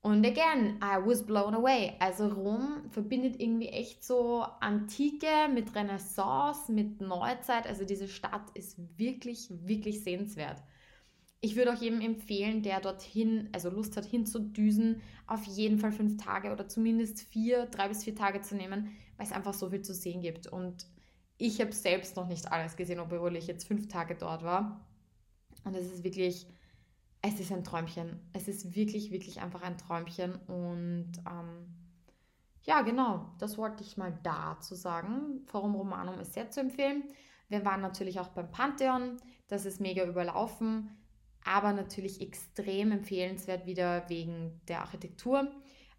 Und 0.00 0.26
again, 0.26 0.80
I 0.82 0.96
was 1.04 1.24
blown 1.24 1.54
away. 1.54 1.92
Also 2.00 2.26
Rom 2.26 2.90
verbindet 2.90 3.40
irgendwie 3.40 3.68
echt 3.68 4.02
so 4.02 4.44
Antike 4.60 5.48
mit 5.52 5.74
Renaissance, 5.76 6.72
mit 6.72 7.00
Neuzeit. 7.00 7.68
Also 7.68 7.84
diese 7.84 8.08
Stadt 8.08 8.50
ist 8.54 8.78
wirklich, 8.98 9.48
wirklich 9.50 10.02
sehenswert. 10.02 10.60
Ich 11.44 11.56
würde 11.56 11.72
auch 11.72 11.80
jedem 11.80 12.00
empfehlen, 12.00 12.62
der 12.62 12.80
dorthin, 12.80 13.48
also 13.52 13.68
Lust 13.68 13.96
hat, 13.96 14.04
hinzudüsen, 14.04 15.02
auf 15.26 15.44
jeden 15.44 15.80
Fall 15.80 15.90
fünf 15.90 16.16
Tage 16.16 16.52
oder 16.52 16.68
zumindest 16.68 17.20
vier, 17.20 17.66
drei 17.66 17.88
bis 17.88 18.04
vier 18.04 18.14
Tage 18.14 18.42
zu 18.42 18.54
nehmen, 18.54 18.96
weil 19.16 19.26
es 19.26 19.32
einfach 19.32 19.52
so 19.52 19.68
viel 19.68 19.82
zu 19.82 19.92
sehen 19.92 20.20
gibt. 20.20 20.46
Und 20.46 20.86
ich 21.38 21.60
habe 21.60 21.72
selbst 21.72 22.14
noch 22.14 22.28
nicht 22.28 22.52
alles 22.52 22.76
gesehen, 22.76 23.00
obwohl 23.00 23.34
ich 23.34 23.48
jetzt 23.48 23.66
fünf 23.66 23.88
Tage 23.88 24.14
dort 24.14 24.44
war. 24.44 24.86
Und 25.64 25.74
es 25.74 25.92
ist 25.92 26.04
wirklich, 26.04 26.46
es 27.22 27.40
ist 27.40 27.50
ein 27.50 27.64
Träumchen. 27.64 28.20
Es 28.32 28.46
ist 28.46 28.76
wirklich, 28.76 29.10
wirklich 29.10 29.40
einfach 29.40 29.62
ein 29.62 29.78
Träumchen. 29.78 30.36
Und 30.46 31.10
ähm, 31.28 31.66
ja, 32.62 32.82
genau, 32.82 33.32
das 33.40 33.58
wollte 33.58 33.82
ich 33.82 33.96
mal 33.96 34.16
dazu 34.22 34.76
sagen. 34.76 35.42
Forum 35.46 35.74
Romanum 35.74 36.20
ist 36.20 36.34
sehr 36.34 36.50
zu 36.50 36.60
empfehlen. 36.60 37.02
Wir 37.48 37.64
waren 37.64 37.80
natürlich 37.80 38.20
auch 38.20 38.28
beim 38.28 38.52
Pantheon. 38.52 39.16
Das 39.48 39.66
ist 39.66 39.80
mega 39.80 40.04
überlaufen, 40.04 40.88
aber 41.44 41.72
natürlich 41.72 42.20
extrem 42.20 42.92
empfehlenswert 42.92 43.66
wieder 43.66 44.08
wegen 44.08 44.60
der 44.68 44.80
Architektur. 44.80 45.50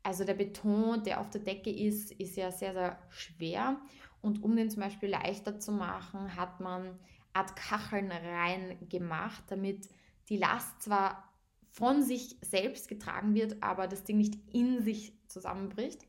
Also 0.03 0.23
der 0.25 0.33
Beton, 0.33 1.03
der 1.03 1.19
auf 1.21 1.29
der 1.29 1.41
Decke 1.41 1.71
ist, 1.71 2.11
ist 2.11 2.35
ja 2.35 2.51
sehr, 2.51 2.73
sehr 2.73 2.99
schwer. 3.09 3.79
Und 4.21 4.43
um 4.43 4.55
den 4.55 4.69
zum 4.69 4.81
Beispiel 4.81 5.09
leichter 5.09 5.59
zu 5.59 5.71
machen, 5.71 6.35
hat 6.35 6.59
man 6.59 6.99
Art 7.33 7.55
Kacheln 7.55 8.11
reingemacht, 8.11 9.43
damit 9.47 9.89
die 10.29 10.37
Last 10.37 10.81
zwar 10.81 11.29
von 11.71 12.03
sich 12.03 12.37
selbst 12.41 12.87
getragen 12.87 13.33
wird, 13.33 13.61
aber 13.63 13.87
das 13.87 14.03
Ding 14.03 14.17
nicht 14.17 14.35
in 14.53 14.81
sich 14.83 15.13
zusammenbricht. 15.27 16.05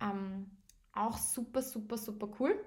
Ähm, 0.00 0.50
auch 0.92 1.18
super, 1.18 1.62
super, 1.62 1.98
super 1.98 2.28
cool. 2.40 2.58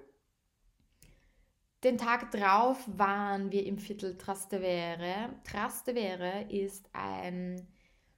Den 1.84 1.96
Tag 1.96 2.32
drauf 2.32 2.84
waren 2.86 3.52
wir 3.52 3.64
im 3.64 3.78
Viertel 3.78 4.18
Trastevere. 4.18 5.30
Trastevere 5.44 6.46
ist 6.50 6.88
ein 6.92 7.68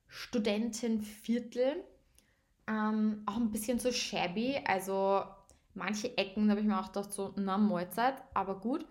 Studentenviertel, 0.06 1.84
ähm, 2.66 3.22
auch 3.26 3.36
ein 3.36 3.50
bisschen 3.50 3.78
so 3.78 3.92
shabby, 3.92 4.58
also 4.64 5.24
manche 5.74 6.16
Ecken, 6.16 6.50
habe 6.50 6.60
ich 6.60 6.66
mir 6.66 6.80
auch 6.80 6.86
gedacht, 6.86 7.12
so, 7.12 7.34
na, 7.36 7.58
Mahlzeit, 7.58 8.22
aber 8.32 8.58
gut. 8.58 8.86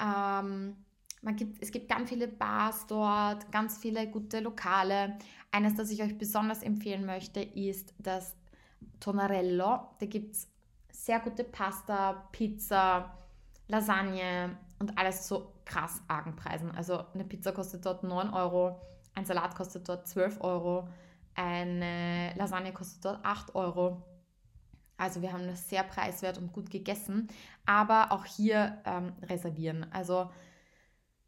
Ähm, 0.00 0.76
man 1.22 1.36
gibt, 1.36 1.62
es 1.62 1.70
gibt 1.70 1.88
ganz 1.88 2.10
viele 2.10 2.28
Bars 2.28 2.86
dort, 2.88 3.50
ganz 3.52 3.78
viele 3.78 4.10
gute 4.10 4.40
Lokale. 4.40 5.16
Eines, 5.52 5.74
das 5.76 5.90
ich 5.90 6.02
euch 6.02 6.18
besonders 6.18 6.62
empfehlen 6.62 7.06
möchte, 7.06 7.40
ist 7.40 7.94
das 7.98 8.36
Tonarello. 9.00 9.88
Da 9.98 10.06
gibt 10.06 10.34
es 10.34 10.50
sehr 10.90 11.20
gute 11.20 11.44
Pasta, 11.44 12.28
Pizza, 12.32 13.23
Lasagne 13.68 14.56
und 14.78 14.98
alles 14.98 15.26
so 15.26 15.52
krass 15.64 16.02
argen 16.08 16.36
Preisen. 16.36 16.70
Also 16.72 17.04
eine 17.14 17.24
Pizza 17.24 17.52
kostet 17.52 17.86
dort 17.86 18.02
9 18.02 18.30
Euro, 18.30 18.80
ein 19.14 19.24
Salat 19.24 19.54
kostet 19.54 19.88
dort 19.88 20.06
12 20.06 20.40
Euro, 20.42 20.88
eine 21.34 22.34
Lasagne 22.36 22.72
kostet 22.72 23.04
dort 23.04 23.24
8 23.24 23.54
Euro. 23.54 24.02
Also 24.96 25.22
wir 25.22 25.32
haben 25.32 25.46
das 25.46 25.68
sehr 25.68 25.82
preiswert 25.82 26.38
und 26.38 26.52
gut 26.52 26.70
gegessen, 26.70 27.28
aber 27.66 28.12
auch 28.12 28.24
hier 28.24 28.80
ähm, 28.84 29.12
reservieren. 29.22 29.86
Also 29.92 30.30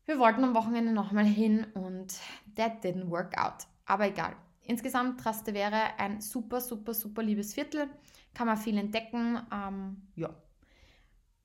wir 0.04 0.20
wollten 0.20 0.44
am 0.44 0.54
Wochenende 0.54 0.92
nochmal 0.92 1.24
hin 1.24 1.66
und 1.74 2.14
that 2.54 2.84
didn't 2.84 3.10
work 3.10 3.36
out. 3.36 3.66
Aber 3.86 4.06
egal. 4.06 4.36
Insgesamt 4.62 5.20
Traste 5.20 5.52
wäre 5.54 5.98
ein 5.98 6.20
super, 6.20 6.60
super, 6.60 6.94
super 6.94 7.22
liebes 7.22 7.54
Viertel. 7.54 7.88
Kann 8.34 8.46
man 8.46 8.56
viel 8.56 8.78
entdecken. 8.78 9.40
Ähm, 9.52 10.08
ja. 10.14 10.30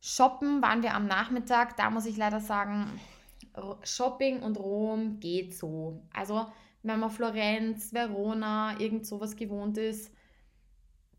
Shoppen 0.01 0.61
waren 0.61 0.81
wir 0.81 0.95
am 0.95 1.05
Nachmittag. 1.05 1.77
Da 1.77 1.89
muss 1.89 2.07
ich 2.07 2.17
leider 2.17 2.39
sagen, 2.39 2.99
Shopping 3.83 4.41
und 4.41 4.57
Rom 4.57 5.19
geht 5.19 5.55
so. 5.55 6.01
Also 6.11 6.47
wenn 6.83 6.99
man 6.99 7.11
Florenz, 7.11 7.93
Verona, 7.93 8.79
irgend 8.79 9.05
sowas 9.05 9.35
gewohnt 9.35 9.77
ist, 9.77 10.11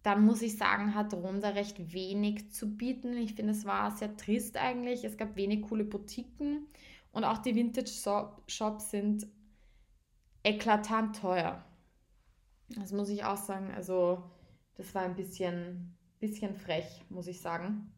dann 0.02 0.24
muss 0.24 0.42
ich 0.42 0.58
sagen, 0.58 0.96
hat 0.96 1.14
Rom 1.14 1.40
da 1.40 1.50
recht 1.50 1.92
wenig 1.92 2.50
zu 2.50 2.76
bieten. 2.76 3.16
Ich 3.16 3.34
finde, 3.34 3.52
es 3.52 3.64
war 3.64 3.92
sehr 3.92 4.16
trist 4.16 4.56
eigentlich. 4.56 5.04
Es 5.04 5.16
gab 5.16 5.36
wenig 5.36 5.62
coole 5.62 5.84
Boutiquen 5.84 6.66
und 7.12 7.22
auch 7.22 7.38
die 7.38 7.54
Vintage-Shops 7.54 8.90
sind 8.90 9.28
eklatant 10.42 11.20
teuer. 11.20 11.64
Das 12.70 12.90
muss 12.90 13.10
ich 13.10 13.24
auch 13.24 13.36
sagen. 13.36 13.70
Also, 13.76 14.24
das 14.74 14.92
war 14.92 15.02
ein 15.02 15.14
bisschen, 15.14 15.96
bisschen 16.18 16.56
frech, 16.56 17.04
muss 17.08 17.28
ich 17.28 17.40
sagen, 17.40 17.92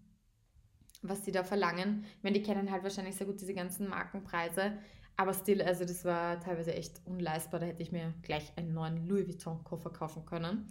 was 1.09 1.23
die 1.23 1.33
da 1.33 1.45
verlangen. 1.45 2.05
Ich 2.19 2.23
meine, 2.23 2.39
die 2.39 2.43
kennen 2.43 2.71
halt 2.71 2.83
wahrscheinlich 2.83 3.17
sehr 3.17 3.27
gut 3.27 3.41
diese 3.41 3.55
ganzen 3.55 3.89
Markenpreise. 3.89 4.73
Aber 5.17 5.33
still, 5.33 5.63
also 5.63 5.85
das 5.85 6.05
war 6.05 6.41
teilweise 6.41 6.75
echt 6.75 7.01
unleistbar. 7.05 7.61
Da 7.61 7.67
hätte 7.67 7.83
ich 7.83 7.93
mir 7.93 8.13
gleich 8.23 8.53
einen 8.57 8.75
neuen 8.75 9.07
Louis 9.07 9.29
Vuitton-Koffer 9.29 9.91
kaufen 9.91 10.25
können 10.27 10.69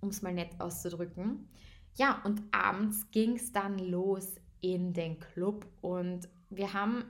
um 0.00 0.08
es 0.08 0.22
mal 0.22 0.32
nett 0.32 0.60
auszudrücken. 0.60 1.48
Ja, 1.94 2.20
und 2.24 2.42
abends 2.52 3.10
ging 3.10 3.36
es 3.36 3.52
dann 3.52 3.78
los 3.78 4.36
in 4.60 4.92
den 4.92 5.18
Club 5.18 5.66
und 5.80 6.28
wir 6.50 6.72
haben, 6.72 7.04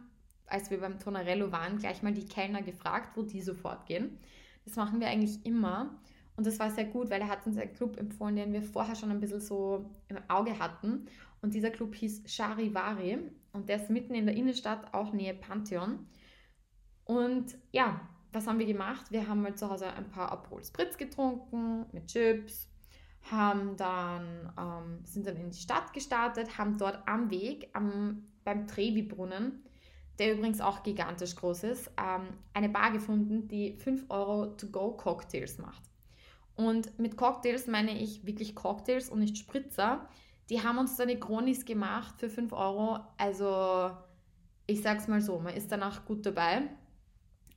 als 0.47 0.71
wir 0.71 0.81
beim 0.81 0.99
Tonarello 0.99 1.53
waren, 1.53 1.79
gleich 1.79 2.03
mal 2.03 2.13
die 2.13 2.27
Kellner 2.27 2.63
gefragt, 2.63 3.17
wo 3.17 3.23
die 3.23 3.43
sofort 3.43 3.87
gehen. 3.87 4.19
Das 4.65 4.77
machen 4.77 5.01
wir 5.01 5.09
eigentlich 5.09 5.45
immer 5.45 5.99
und 6.39 6.47
das 6.47 6.61
war 6.61 6.71
sehr 6.71 6.85
gut, 6.85 7.11
weil 7.11 7.21
er 7.21 7.29
hat 7.29 7.45
uns 7.49 7.59
einen 7.59 7.75
Club 7.75 7.99
empfohlen, 7.99 8.37
den 8.37 8.53
wir 8.53 8.63
vorher 8.63 8.95
schon 8.95 9.11
ein 9.11 9.19
bisschen 9.19 9.41
so 9.41 9.91
im 10.07 10.19
Auge 10.29 10.57
hatten 10.61 11.07
und 11.43 11.53
dieser 11.53 11.71
Club 11.71 11.97
hieß 11.97 12.33
Charivari 12.33 13.19
und 13.53 13.69
der 13.69 13.83
ist 13.83 13.91
mitten 13.91 14.15
in 14.15 14.25
der 14.25 14.37
Innenstadt, 14.37 14.95
auch 14.95 15.13
nähe 15.13 15.35
Pantheon. 15.35 16.07
Und 17.05 17.59
ja, 17.73 18.09
was 18.33 18.47
haben 18.47 18.61
wir 18.61 18.67
gemacht? 18.67 19.11
Wir 19.11 19.27
haben 19.27 19.43
mal 19.43 19.57
zu 19.57 19.69
Hause 19.69 19.93
ein 19.93 20.09
paar 20.11 20.31
Aperol 20.31 20.63
Spritz 20.63 20.97
getrunken 20.97 21.87
mit 21.91 22.07
Chips, 22.07 22.69
haben 23.33 23.77
dann, 23.77 24.53
ähm, 24.57 25.05
sind 25.05 25.27
dann 25.27 25.37
in 25.39 25.51
die 25.51 25.59
Stadt 25.59 25.93
gestartet, 25.93 26.57
haben 26.57 26.79
dort 26.79 27.03
am 27.09 27.33
Weg 27.33 27.69
am, 27.73 28.29
beim 28.45 28.69
Trevi-Brunnen, 28.69 29.65
der 30.21 30.35
übrigens 30.35 30.61
auch 30.61 30.85
gigantisch 30.85 31.35
groß 31.35 31.65
ist, 31.65 31.91
ähm, 32.01 32.29
eine 32.55 32.69
Bar 32.69 32.93
gefunden, 32.93 33.49
die 33.49 33.77
5 33.77 34.05
Euro 34.09 34.47
To-Go-Cocktails 34.55 35.59
macht. 35.59 35.89
Und 36.59 36.99
mit 36.99 37.17
Cocktails 37.17 37.67
meine 37.67 37.99
ich 37.99 38.27
wirklich 38.27 38.55
Cocktails 38.55 39.09
und 39.09 39.21
nicht 39.21 39.39
Spritzer. 39.39 40.07
Die 40.51 40.63
haben 40.63 40.77
uns 40.77 40.97
dann 40.97 41.09
Chronis 41.19 41.65
gemacht 41.65 42.17
für 42.19 42.29
5 42.29 42.53
Euro. 42.53 42.99
Also 43.17 43.91
ich 44.67 44.83
sag's 44.83 45.09
mal 45.09 45.23
so, 45.23 45.39
man 45.39 45.55
ist 45.55 45.73
danach 45.73 46.05
gut 46.05 46.27
dabei. 46.27 46.63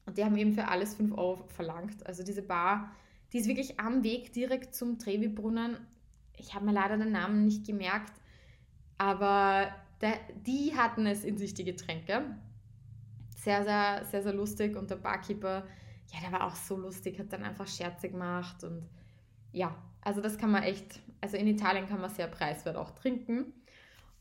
Und 0.05 0.17
die 0.17 0.24
haben 0.24 0.38
eben 0.38 0.53
für 0.53 0.70
alles 0.70 0.96
5 0.96 1.17
Euro 1.17 1.43
verlangt. 1.50 2.05
Also 2.08 2.24
diese 2.24 2.41
Bar 2.41 2.91
die 3.34 3.38
ist 3.38 3.48
wirklich 3.48 3.79
am 3.79 4.03
Weg 4.03 4.34
direkt 4.34 4.75
zum 4.75 5.00
Trevi-Brunnen. 5.00 5.77
Ich 6.38 6.53
habe 6.53 6.65
mir 6.65 6.74
leider 6.74 6.98
den 6.98 7.12
Namen 7.12 7.46
nicht 7.46 7.65
gemerkt, 7.65 8.12
aber 8.98 9.70
der, 10.01 10.20
die 10.46 10.75
hatten 10.75 11.05
es 11.05 11.24
in 11.24 11.38
sich, 11.38 11.53
die 11.53 11.63
Getränke. 11.63 12.24
Sehr, 13.38 13.63
sehr, 13.63 14.05
sehr, 14.05 14.24
sehr 14.24 14.34
lustig. 14.34 14.75
Und 14.75 14.89
der 14.89 14.98
Barkeeper, 14.98 15.65
ja, 16.13 16.20
der 16.22 16.32
war 16.32 16.48
auch 16.48 16.56
so 16.56 16.77
lustig, 16.77 17.20
hat 17.20 17.32
dann 17.32 17.44
einfach 17.44 17.68
Scherze 17.68 18.10
gemacht. 18.10 18.63
Und 18.63 18.88
ja, 19.51 19.75
also 20.01 20.22
das 20.22 20.38
kann 20.38 20.51
man 20.51 20.63
echt, 20.63 21.00
also 21.22 21.38
in 21.38 21.48
Italien 21.48 21.88
kann 21.88 22.01
man 22.01 22.10
sehr 22.10 22.27
preiswert 22.27 22.75
auch 22.75 22.91
trinken. 22.91 23.53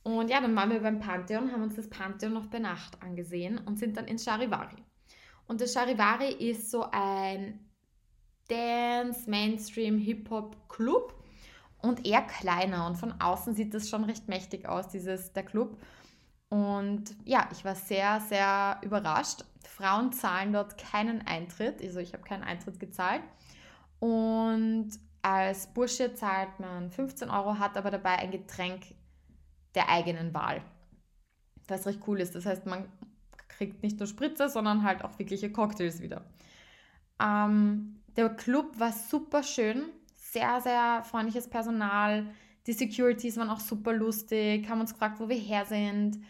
Und 0.02 0.30
ja, 0.30 0.40
dann 0.40 0.56
waren 0.56 0.70
wir 0.70 0.80
beim 0.80 0.99
Pantheon, 0.99 1.52
haben 1.52 1.62
uns 1.62 1.76
das 1.76 1.90
Pantheon 1.90 2.32
noch 2.32 2.47
bei 2.47 2.59
Nacht 2.59 3.02
angesehen 3.02 3.59
und 3.59 3.78
sind 3.78 3.97
dann 3.97 4.06
ins 4.06 4.25
Charivari. 4.25 4.76
Und 5.47 5.61
das 5.61 5.75
Charivari 5.75 6.32
ist 6.32 6.70
so 6.70 6.87
ein 6.90 7.59
Dance, 8.49 9.28
Mainstream, 9.28 9.99
Hip-Hop 9.99 10.68
Club 10.68 11.14
und 11.82 12.06
eher 12.06 12.23
kleiner 12.23 12.87
und 12.87 12.97
von 12.97 13.20
außen 13.20 13.54
sieht 13.54 13.75
das 13.75 13.88
schon 13.88 14.04
recht 14.04 14.28
mächtig 14.28 14.68
aus, 14.68 14.88
dieses, 14.88 15.32
der 15.32 15.44
Club. 15.44 15.78
Und 16.50 17.14
ja, 17.25 17.49
ich 17.52 17.64
war 17.64 17.75
sehr, 17.75 18.21
sehr 18.21 18.78
überrascht. 18.83 19.45
Frauen 19.64 20.12
zahlen 20.12 20.52
dort 20.52 20.76
keinen 20.76 21.26
Eintritt, 21.26 21.80
also 21.80 22.00
ich 22.00 22.12
habe 22.12 22.25
keinen 22.25 22.42
Eintritt 22.42 22.78
gezahlt. 22.78 23.23
Und 24.00 24.90
als 25.23 25.69
Bursche 25.69 26.14
zahlt 26.14 26.59
man 26.59 26.90
15 26.90 27.30
Euro, 27.30 27.59
hat 27.59 27.76
aber 27.76 27.90
dabei 27.90 28.19
ein 28.19 28.30
Getränk 28.30 28.83
der 29.75 29.88
eigenen 29.88 30.35
Wahl. 30.35 30.62
Was 31.69 31.87
recht 31.87 32.00
cool 32.07 32.21
ist. 32.21 32.35
Das 32.35 32.47
heißt, 32.47 32.66
man 32.66 32.88
kriegt 33.49 33.83
nicht 33.83 33.99
nur 33.99 34.09
Spritzer, 34.09 34.49
sondern 34.49 34.83
halt 34.83 35.04
auch 35.04 35.19
wirkliche 35.19 35.52
Cocktails 35.52 36.00
wieder. 36.00 36.25
Ähm, 37.23 38.00
der 38.16 38.30
Club 38.30 38.78
war 38.78 38.92
super 38.92 39.42
schön, 39.42 39.85
sehr, 40.16 40.61
sehr 40.61 41.04
freundliches 41.04 41.49
Personal, 41.49 42.26
Die 42.67 42.73
Securities 42.73 43.37
waren 43.37 43.50
auch 43.50 43.61
super 43.61 43.93
lustig, 43.93 44.69
haben 44.69 44.81
uns 44.81 44.93
gefragt, 44.93 45.19
wo 45.21 45.29
wir 45.29 45.37
her 45.37 45.64
sind. 45.64 46.23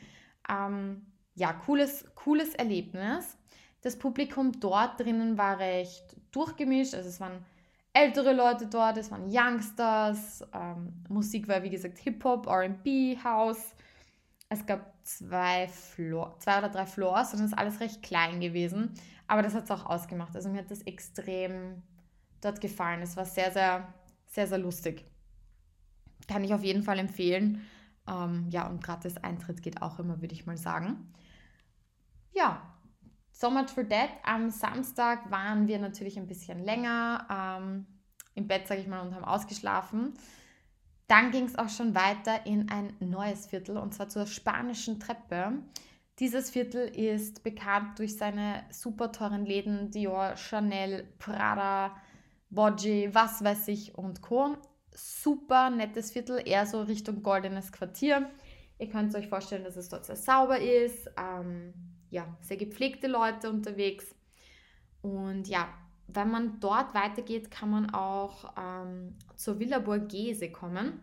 Ähm, 0.49 1.07
ja, 1.35 1.53
cooles, 1.53 2.05
cooles 2.15 2.55
Erlebnis. 2.55 3.37
Das 3.83 3.99
Publikum 3.99 4.53
dort 4.61 5.01
drinnen 5.01 5.39
war 5.39 5.59
recht 5.59 6.17
durchgemischt. 6.33 6.95
Also 6.95 7.09
es 7.09 7.21
waren 7.21 7.45
ältere 7.93 8.33
Leute 8.33 8.67
dort, 8.67 8.97
es 8.99 9.11
waren 9.11 9.29
Youngsters. 9.31 10.45
Ähm, 10.53 11.05
Musik 11.09 11.49
war 11.49 11.63
wie 11.63 11.71
gesagt 11.71 11.99
Hip-Hop, 11.99 12.47
RB, 12.47 13.17
House. 13.25 13.75
Es 14.49 14.67
gab 14.67 14.93
zwei, 15.05 15.69
Floor, 15.69 16.37
zwei 16.39 16.59
oder 16.59 16.69
drei 16.69 16.87
Floors 16.87 17.33
und 17.33 17.41
es 17.41 17.47
ist 17.47 17.59
alles 17.59 17.81
recht 17.81 18.03
klein 18.03 18.41
gewesen. 18.41 18.95
Aber 19.27 19.43
das 19.43 19.55
hat 19.55 19.65
es 19.65 19.71
auch 19.71 19.87
ausgemacht. 19.87 20.35
Also 20.35 20.49
mir 20.49 20.59
hat 20.59 20.71
das 20.71 20.83
extrem 20.83 21.83
dort 22.41 22.61
gefallen. 22.61 23.01
Es 23.03 23.17
war 23.17 23.25
sehr, 23.25 23.53
sehr, 23.53 23.93
sehr, 24.27 24.47
sehr 24.47 24.59
lustig. 24.59 25.05
Kann 26.29 26.45
ich 26.45 26.55
auf 26.55 26.63
jeden 26.63 26.83
Fall 26.83 26.99
empfehlen. 26.99 27.67
Ähm, 28.09 28.47
ja, 28.51 28.67
und 28.69 28.83
gratis 28.83 29.17
Eintritt 29.17 29.63
geht 29.63 29.83
auch 29.83 29.99
immer, 29.99 30.21
würde 30.21 30.35
ich 30.35 30.47
mal 30.47 30.57
sagen. 30.57 31.13
Ja, 32.33 32.63
so 33.33 33.51
much 33.51 33.71
for 33.71 33.89
that. 33.89 34.11
Am 34.23 34.51
Samstag 34.51 35.31
waren 35.31 35.69
wir 35.69 35.79
natürlich 35.79 36.19
ein 36.19 36.27
bisschen 36.27 36.65
länger 36.65 37.27
ähm, 37.31 37.87
im 38.35 38.47
Bett, 38.47 38.67
sage 38.69 38.81
ich 38.81 38.87
mal, 38.87 39.01
und 39.01 39.15
haben 39.15 39.25
ausgeschlafen. 39.25 40.15
Dann 41.09 41.33
ging 41.33 41.45
es 41.45 41.59
auch 41.59 41.69
schon 41.69 41.95
weiter 41.95 42.47
in 42.47 42.71
ein 42.71 42.95
neues 43.01 43.47
Viertel 43.47 43.77
und 43.77 43.95
zwar 43.95 44.09
zur 44.09 44.27
spanischen 44.27 45.01
Treppe. 45.01 45.55
Dieses 46.21 46.51
Viertel 46.51 46.87
ist 46.87 47.43
bekannt 47.43 47.99
durch 47.99 48.17
seine 48.17 48.63
super 48.71 49.11
teuren 49.11 49.45
Läden 49.45 49.91
Dior, 49.91 50.37
Chanel, 50.37 51.09
Prada, 51.19 51.97
Bodge, 52.51 53.11
was 53.13 53.43
weiß 53.43 53.69
ich 53.69 53.97
und 53.97 54.21
Co. 54.21 54.57
Super 55.23 55.71
nettes 55.71 56.11
Viertel, 56.11 56.43
eher 56.45 56.67
so 56.67 56.83
Richtung 56.83 57.23
goldenes 57.23 57.73
Quartier. 57.73 58.31
Ihr 58.79 58.89
könnt 58.89 59.15
euch 59.15 59.29
vorstellen, 59.29 59.65
dass 59.65 59.77
es 59.77 59.89
dort 59.89 60.05
sehr 60.05 60.17
sauber 60.17 60.61
ist. 60.61 61.11
Ähm, 61.19 61.73
ja, 62.11 62.37
sehr 62.41 62.57
gepflegte 62.57 63.07
Leute 63.07 63.51
unterwegs. 63.51 64.15
Und 65.03 65.49
ja, 65.49 65.69
wenn 66.07 66.31
man 66.31 66.61
dort 66.61 66.95
weitergeht, 66.95 67.51
kann 67.51 67.71
man 67.71 67.91
auch 67.91 68.53
ähm, 68.59 69.17
zur 69.37 69.59
Villa 69.59 69.79
Borghese 69.79 70.51
kommen. 70.51 71.03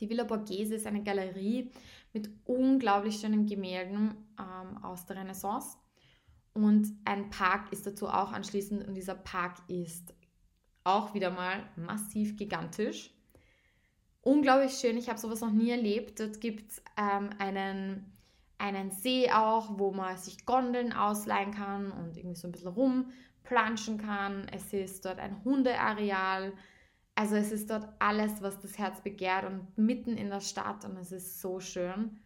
Die 0.00 0.08
Villa 0.08 0.24
Borghese 0.24 0.74
ist 0.74 0.86
eine 0.86 1.02
Galerie 1.02 1.70
mit 2.12 2.30
unglaublich 2.44 3.20
schönen 3.20 3.46
Gemälden 3.46 4.14
ähm, 4.38 4.82
aus 4.84 5.06
der 5.06 5.16
Renaissance. 5.16 5.76
Und 6.54 6.88
ein 7.04 7.30
Park 7.30 7.72
ist 7.72 7.86
dazu 7.86 8.08
auch 8.08 8.32
anschließend 8.32 8.86
und 8.86 8.94
dieser 8.94 9.14
Park 9.14 9.56
ist 9.68 10.14
auch 10.84 11.14
wieder 11.14 11.30
mal 11.30 11.62
massiv 11.76 12.36
gigantisch. 12.36 13.10
Unglaublich 14.22 14.72
schön, 14.72 14.96
ich 14.96 15.08
habe 15.08 15.18
sowas 15.18 15.40
noch 15.40 15.50
nie 15.50 15.70
erlebt. 15.70 16.20
Dort 16.20 16.40
gibt 16.40 16.70
es 16.70 16.82
ähm, 16.96 17.30
einen 17.38 18.12
einen 18.62 18.92
See 18.92 19.28
auch, 19.28 19.76
wo 19.76 19.90
man 19.90 20.16
sich 20.16 20.46
Gondeln 20.46 20.92
ausleihen 20.92 21.50
kann 21.50 21.90
und 21.90 22.16
irgendwie 22.16 22.36
so 22.36 22.46
ein 22.46 22.52
bisschen 22.52 22.68
rumplanschen 22.68 23.98
kann. 23.98 24.46
Es 24.52 24.72
ist 24.72 25.04
dort 25.04 25.18
ein 25.18 25.42
Hundeareal. 25.44 26.52
Also 27.16 27.34
es 27.34 27.50
ist 27.50 27.70
dort 27.70 27.88
alles, 27.98 28.40
was 28.40 28.60
das 28.60 28.78
Herz 28.78 29.00
begehrt 29.00 29.46
und 29.46 29.76
mitten 29.76 30.16
in 30.16 30.30
der 30.30 30.40
Stadt 30.40 30.84
und 30.84 30.96
es 30.96 31.10
ist 31.10 31.40
so 31.40 31.58
schön. 31.58 32.20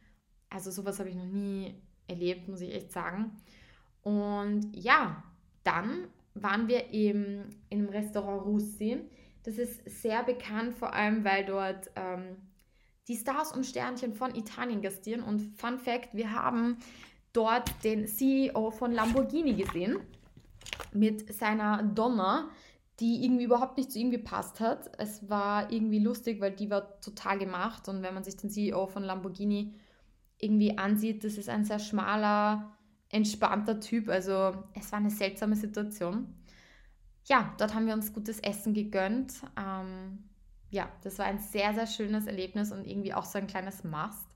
Also 0.51 0.71
sowas 0.71 0.99
habe 0.99 1.09
ich 1.09 1.17
noch 1.17 1.25
nie 1.25 1.75
erlebt, 2.07 2.49
muss 2.49 2.61
ich 2.61 2.75
echt 2.75 2.93
sagen. 2.93 3.33
Und 4.03 4.77
ja, 4.77 5.25
dann 5.65 6.07
waren 6.43 6.69
wir 6.69 6.93
im, 6.93 7.45
im 7.71 7.89
Restaurant 7.89 8.45
Russi. 8.45 8.99
Das 9.43 9.59
ist 9.59 9.83
sehr 10.03 10.23
bekannt, 10.23 10.75
vor 10.75 10.93
allem 10.93 11.25
weil 11.25 11.45
dort 11.45 11.91
ähm, 11.97 12.37
die 13.09 13.17
Stars 13.17 13.53
und 13.53 13.65
Sternchen 13.65 14.15
von 14.15 14.35
Italien 14.35 14.83
gastieren. 14.83 15.23
Und 15.23 15.41
Fun 15.57 15.79
Fact: 15.79 16.15
Wir 16.15 16.33
haben 16.33 16.79
dort 17.33 17.85
den 17.85 18.07
CEO 18.07 18.71
von 18.71 18.93
Lamborghini 18.93 19.55
gesehen 19.55 19.99
mit 20.93 21.33
seiner 21.33 21.83
Donna, 21.83 22.51
die 22.99 23.25
irgendwie 23.25 23.45
überhaupt 23.45 23.77
nicht 23.77 23.93
zu 23.93 23.99
ihm 23.99 24.11
gepasst 24.11 24.61
hat. 24.61 24.91
Es 24.99 25.29
war 25.29 25.71
irgendwie 25.71 25.99
lustig, 25.99 26.41
weil 26.41 26.53
die 26.53 26.71
war 26.71 27.01
total 27.01 27.39
gemacht. 27.39 27.89
Und 27.89 28.03
wenn 28.03 28.15
man 28.15 28.25
sich 28.25 28.37
den 28.37 28.51
CEO 28.51 28.87
von 28.87 29.03
Lamborghini 29.03 29.75
irgendwie 30.39 30.77
ansieht, 30.79 31.25
das 31.25 31.37
ist 31.37 31.49
ein 31.49 31.65
sehr 31.65 31.79
schmaler, 31.79 32.76
entspannter 33.17 33.81
Typ. 33.81 34.09
Also 34.09 34.65
es 34.75 34.93
war 34.93 34.99
eine 34.99 35.11
seltsame 35.11 35.57
Situation. 35.57 36.35
Ja, 37.25 37.55
dort 37.59 37.75
haben 37.75 37.87
wir 37.87 37.95
uns 37.95 38.13
gutes 38.13 38.39
Essen 38.41 38.75
gegönnt. 38.75 39.35
Ähm, 39.59 40.25
ja, 40.71 40.89
das 41.03 41.19
war 41.19 41.27
ein 41.27 41.39
sehr, 41.39 41.75
sehr 41.75 41.87
schönes 41.87 42.27
Erlebnis 42.27 42.73
und 42.73 42.87
irgendwie 42.87 43.15
auch 43.15 43.25
so 43.25 43.39
ein 43.39 43.47
kleines 43.47 43.83
Must, 43.83 44.27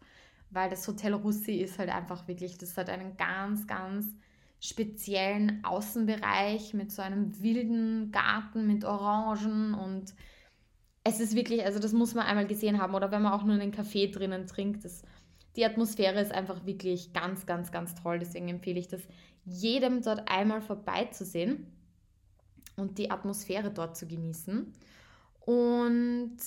weil 0.51 0.71
das 0.71 0.87
Hotel 0.88 1.14
Russi 1.14 1.57
ist 1.57 1.79
halt 1.79 1.90
einfach 1.90 2.27
wirklich, 2.27 2.59
das 2.59 2.77
hat 2.77 2.88
einen 2.88 3.16
ganz, 3.16 3.66
ganz 3.66 4.07
speziellen 4.61 5.64
Außenbereich 5.64 6.75
mit 6.75 6.93
so 6.93 7.03
einem 7.03 7.40
wilden 7.43 8.11
Garten 8.11 8.66
mit 8.66 8.85
Orangen 8.85 9.75
und 9.75 10.14
es 11.03 11.19
ist 11.19 11.35
wirklich, 11.35 11.64
also 11.64 11.79
das 11.79 11.93
muss 11.93 12.14
man 12.14 12.27
einmal 12.27 12.47
gesehen 12.47 12.81
haben 12.81 12.95
oder 12.95 13.11
wenn 13.11 13.23
man 13.23 13.33
auch 13.33 13.45
nur 13.45 13.55
einen 13.55 13.73
Kaffee 13.73 14.09
drinnen 14.09 14.47
trinkt, 14.47 14.85
das, 14.85 15.03
die 15.57 15.65
Atmosphäre 15.65 16.21
ist 16.21 16.33
einfach 16.33 16.65
wirklich 16.65 17.13
ganz, 17.13 17.47
ganz, 17.47 17.73
ganz 17.73 17.95
toll. 17.95 18.19
Deswegen 18.19 18.49
empfehle 18.49 18.79
ich 18.79 18.89
das 18.89 19.03
jedem 19.45 20.03
dort 20.03 20.31
einmal 20.31 20.61
vorbeizusehen 20.61 21.67
und 22.77 22.99
die 22.99 23.11
Atmosphäre 23.11 23.71
dort 23.71 23.97
zu 23.97 24.07
genießen. 24.07 24.73
Und 25.41 26.39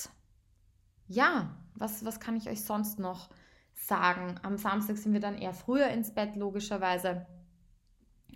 ja, 1.07 1.55
was, 1.75 2.05
was 2.05 2.19
kann 2.19 2.37
ich 2.37 2.49
euch 2.49 2.61
sonst 2.61 2.99
noch 2.99 3.29
sagen? 3.73 4.35
Am 4.43 4.57
Samstag 4.57 4.97
sind 4.97 5.13
wir 5.13 5.19
dann 5.19 5.37
eher 5.37 5.53
früher 5.53 5.87
ins 5.87 6.13
Bett, 6.13 6.35
logischerweise. 6.35 7.25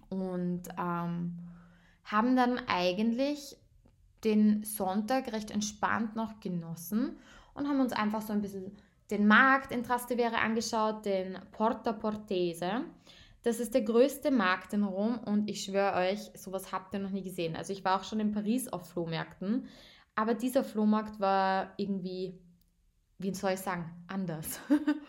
Und 0.09 0.63
ähm, 0.77 1.37
haben 2.03 2.35
dann 2.35 2.59
eigentlich 2.67 3.57
den 4.23 4.63
Sonntag 4.63 5.31
recht 5.31 5.51
entspannt 5.51 6.15
noch 6.15 6.39
genossen 6.39 7.17
und 7.53 7.67
haben 7.67 7.79
uns 7.79 7.93
einfach 7.93 8.21
so 8.21 8.33
ein 8.33 8.41
bisschen 8.41 8.75
den 9.09 9.27
Markt 9.27 9.71
in 9.71 9.83
Trastevere 9.83 10.37
angeschaut, 10.37 11.05
den 11.05 11.37
Porta 11.51 11.93
Portese. 11.93 12.85
Das 13.43 13.59
ist 13.59 13.73
der 13.73 13.83
größte 13.83 14.31
Markt 14.31 14.73
in 14.73 14.83
Rom 14.83 15.19
und 15.19 15.49
ich 15.49 15.63
schwöre 15.63 15.95
euch, 15.95 16.19
sowas 16.33 16.71
habt 16.71 16.93
ihr 16.93 16.99
noch 16.99 17.11
nie 17.11 17.23
gesehen. 17.23 17.55
Also 17.55 17.71
ich 17.71 17.85
war 17.85 17.99
auch 17.99 18.03
schon 18.03 18.19
in 18.19 18.33
Paris 18.33 18.67
auf 18.67 18.89
Flohmärkten, 18.89 19.67
aber 20.15 20.33
dieser 20.33 20.63
Flohmarkt 20.63 21.19
war 21.19 21.73
irgendwie, 21.77 22.37
wie 23.19 23.33
soll 23.33 23.51
ich 23.51 23.59
sagen, 23.59 23.89
anders. 24.07 24.59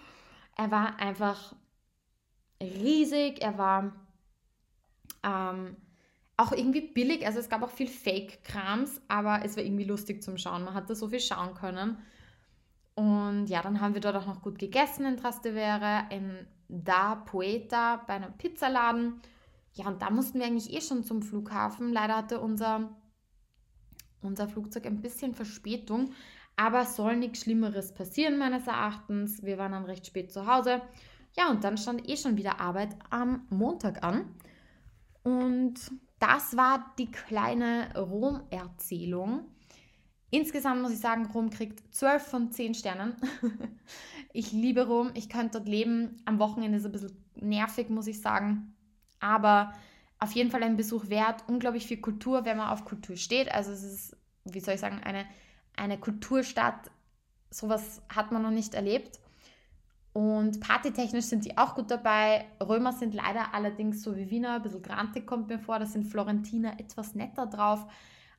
er 0.56 0.70
war 0.70 1.00
einfach 1.00 1.54
riesig, 2.62 3.42
er 3.42 3.58
war 3.58 3.92
ähm, 5.24 5.76
auch 6.36 6.52
irgendwie 6.52 6.82
billig, 6.92 7.26
also 7.26 7.40
es 7.40 7.48
gab 7.48 7.62
auch 7.62 7.70
viel 7.70 7.88
Fake-Krams, 7.88 9.00
aber 9.08 9.44
es 9.44 9.56
war 9.56 9.64
irgendwie 9.64 9.84
lustig 9.84 10.22
zum 10.22 10.38
Schauen. 10.38 10.64
Man 10.64 10.74
hatte 10.74 10.94
so 10.94 11.08
viel 11.08 11.20
schauen 11.20 11.54
können. 11.54 11.98
Und 12.98 13.46
ja, 13.46 13.62
dann 13.62 13.80
haben 13.80 13.94
wir 13.94 14.00
dort 14.00 14.16
auch 14.16 14.26
noch 14.26 14.42
gut 14.42 14.58
gegessen 14.58 15.06
in 15.06 15.16
Trastevere, 15.16 16.06
in 16.10 16.48
Da 16.66 17.14
Poeta 17.14 18.02
bei 18.08 18.14
einem 18.14 18.36
Pizzaladen. 18.36 19.20
Ja, 19.74 19.86
und 19.86 20.02
da 20.02 20.10
mussten 20.10 20.40
wir 20.40 20.46
eigentlich 20.46 20.72
eh 20.72 20.80
schon 20.80 21.04
zum 21.04 21.22
Flughafen. 21.22 21.92
Leider 21.92 22.16
hatte 22.16 22.40
unser 22.40 22.90
unser 24.20 24.48
Flugzeug 24.48 24.84
ein 24.86 25.00
bisschen 25.00 25.32
Verspätung, 25.32 26.10
aber 26.56 26.84
soll 26.86 27.16
nichts 27.16 27.42
Schlimmeres 27.42 27.94
passieren 27.94 28.36
meines 28.36 28.66
Erachtens. 28.66 29.44
Wir 29.44 29.58
waren 29.58 29.70
dann 29.70 29.84
recht 29.84 30.04
spät 30.04 30.32
zu 30.32 30.48
Hause. 30.48 30.82
Ja, 31.36 31.50
und 31.50 31.62
dann 31.62 31.78
stand 31.78 32.08
eh 32.08 32.16
schon 32.16 32.36
wieder 32.36 32.60
Arbeit 32.60 32.96
am 33.10 33.46
Montag 33.48 34.02
an. 34.02 34.34
Und 35.22 35.74
das 36.18 36.56
war 36.56 36.92
die 36.98 37.12
kleine 37.12 37.96
Rom-Erzählung. 37.96 39.44
Insgesamt 40.30 40.82
muss 40.82 40.92
ich 40.92 41.00
sagen, 41.00 41.26
Rom 41.26 41.50
kriegt 41.50 41.94
12 41.94 42.22
von 42.22 42.52
10 42.52 42.74
Sternen. 42.74 43.16
ich 44.32 44.52
liebe 44.52 44.86
Rom, 44.86 45.10
ich 45.14 45.28
könnte 45.28 45.58
dort 45.58 45.68
leben. 45.68 46.20
Am 46.26 46.38
Wochenende 46.38 46.76
ist 46.76 46.84
es 46.84 46.86
ein 46.86 46.92
bisschen 46.92 47.24
nervig, 47.36 47.88
muss 47.88 48.06
ich 48.06 48.20
sagen. 48.20 48.74
Aber 49.20 49.72
auf 50.18 50.32
jeden 50.32 50.50
Fall 50.50 50.62
ein 50.62 50.76
Besuch 50.76 51.08
wert. 51.08 51.44
Unglaublich 51.46 51.86
viel 51.86 52.00
Kultur, 52.00 52.44
wenn 52.44 52.58
man 52.58 52.68
auf 52.68 52.84
Kultur 52.84 53.16
steht. 53.16 53.50
Also 53.52 53.72
es 53.72 53.82
ist, 53.82 54.16
wie 54.44 54.60
soll 54.60 54.74
ich 54.74 54.80
sagen, 54.80 55.00
eine, 55.02 55.24
eine 55.76 55.98
Kulturstadt. 55.98 56.90
Sowas 57.50 58.02
hat 58.14 58.30
man 58.30 58.42
noch 58.42 58.50
nicht 58.50 58.74
erlebt. 58.74 59.20
Und 60.12 60.60
partytechnisch 60.60 61.26
sind 61.26 61.46
die 61.46 61.56
auch 61.56 61.74
gut 61.74 61.90
dabei. 61.90 62.44
Römer 62.60 62.92
sind 62.92 63.14
leider 63.14 63.54
allerdings 63.54 64.02
so 64.02 64.16
wie 64.16 64.30
Wiener, 64.30 64.56
ein 64.56 64.62
bisschen 64.62 64.82
grantig 64.82 65.26
kommt 65.26 65.48
mir 65.48 65.58
vor. 65.58 65.78
Da 65.78 65.86
sind 65.86 66.04
Florentiner 66.04 66.78
etwas 66.78 67.14
netter 67.14 67.46
drauf. 67.46 67.86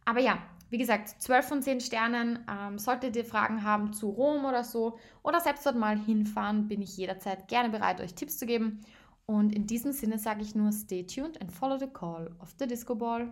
Aber 0.06 0.20
ja, 0.20 0.40
wie 0.70 0.78
gesagt, 0.78 1.22
12 1.22 1.48
von 1.48 1.62
10 1.62 1.82
Sternen. 1.82 2.40
Ähm, 2.50 2.78
solltet 2.78 3.16
ihr 3.16 3.26
Fragen 3.26 3.64
haben 3.64 3.94
zu 3.94 4.10
Rom 4.10 4.46
oder 4.46 4.64
so 4.64 4.98
oder 5.24 5.40
selbst 5.40 5.66
dort 5.66 5.76
mal 5.76 5.98
hinfahren, 5.98 6.68
bin 6.68 6.82
ich 6.82 6.98
jederzeit 6.98 7.48
gerne 7.48 7.70
bereit, 7.70 8.02
euch 8.02 8.16
Tipps 8.16 8.38
zu 8.38 8.46
geben. 8.46 8.82
Und 9.26 9.56
in 9.56 9.68
diesem 9.68 9.92
Sinne 9.92 10.18
sage 10.18 10.42
ich 10.42 10.56
nur, 10.56 10.72
stay 10.72 11.04
tuned 11.04 11.40
and 11.42 11.52
follow 11.52 11.78
the 11.78 11.88
call 11.88 12.32
of 12.40 12.56
the 12.58 12.66
Disco 12.66 12.96
Ball. 12.96 13.32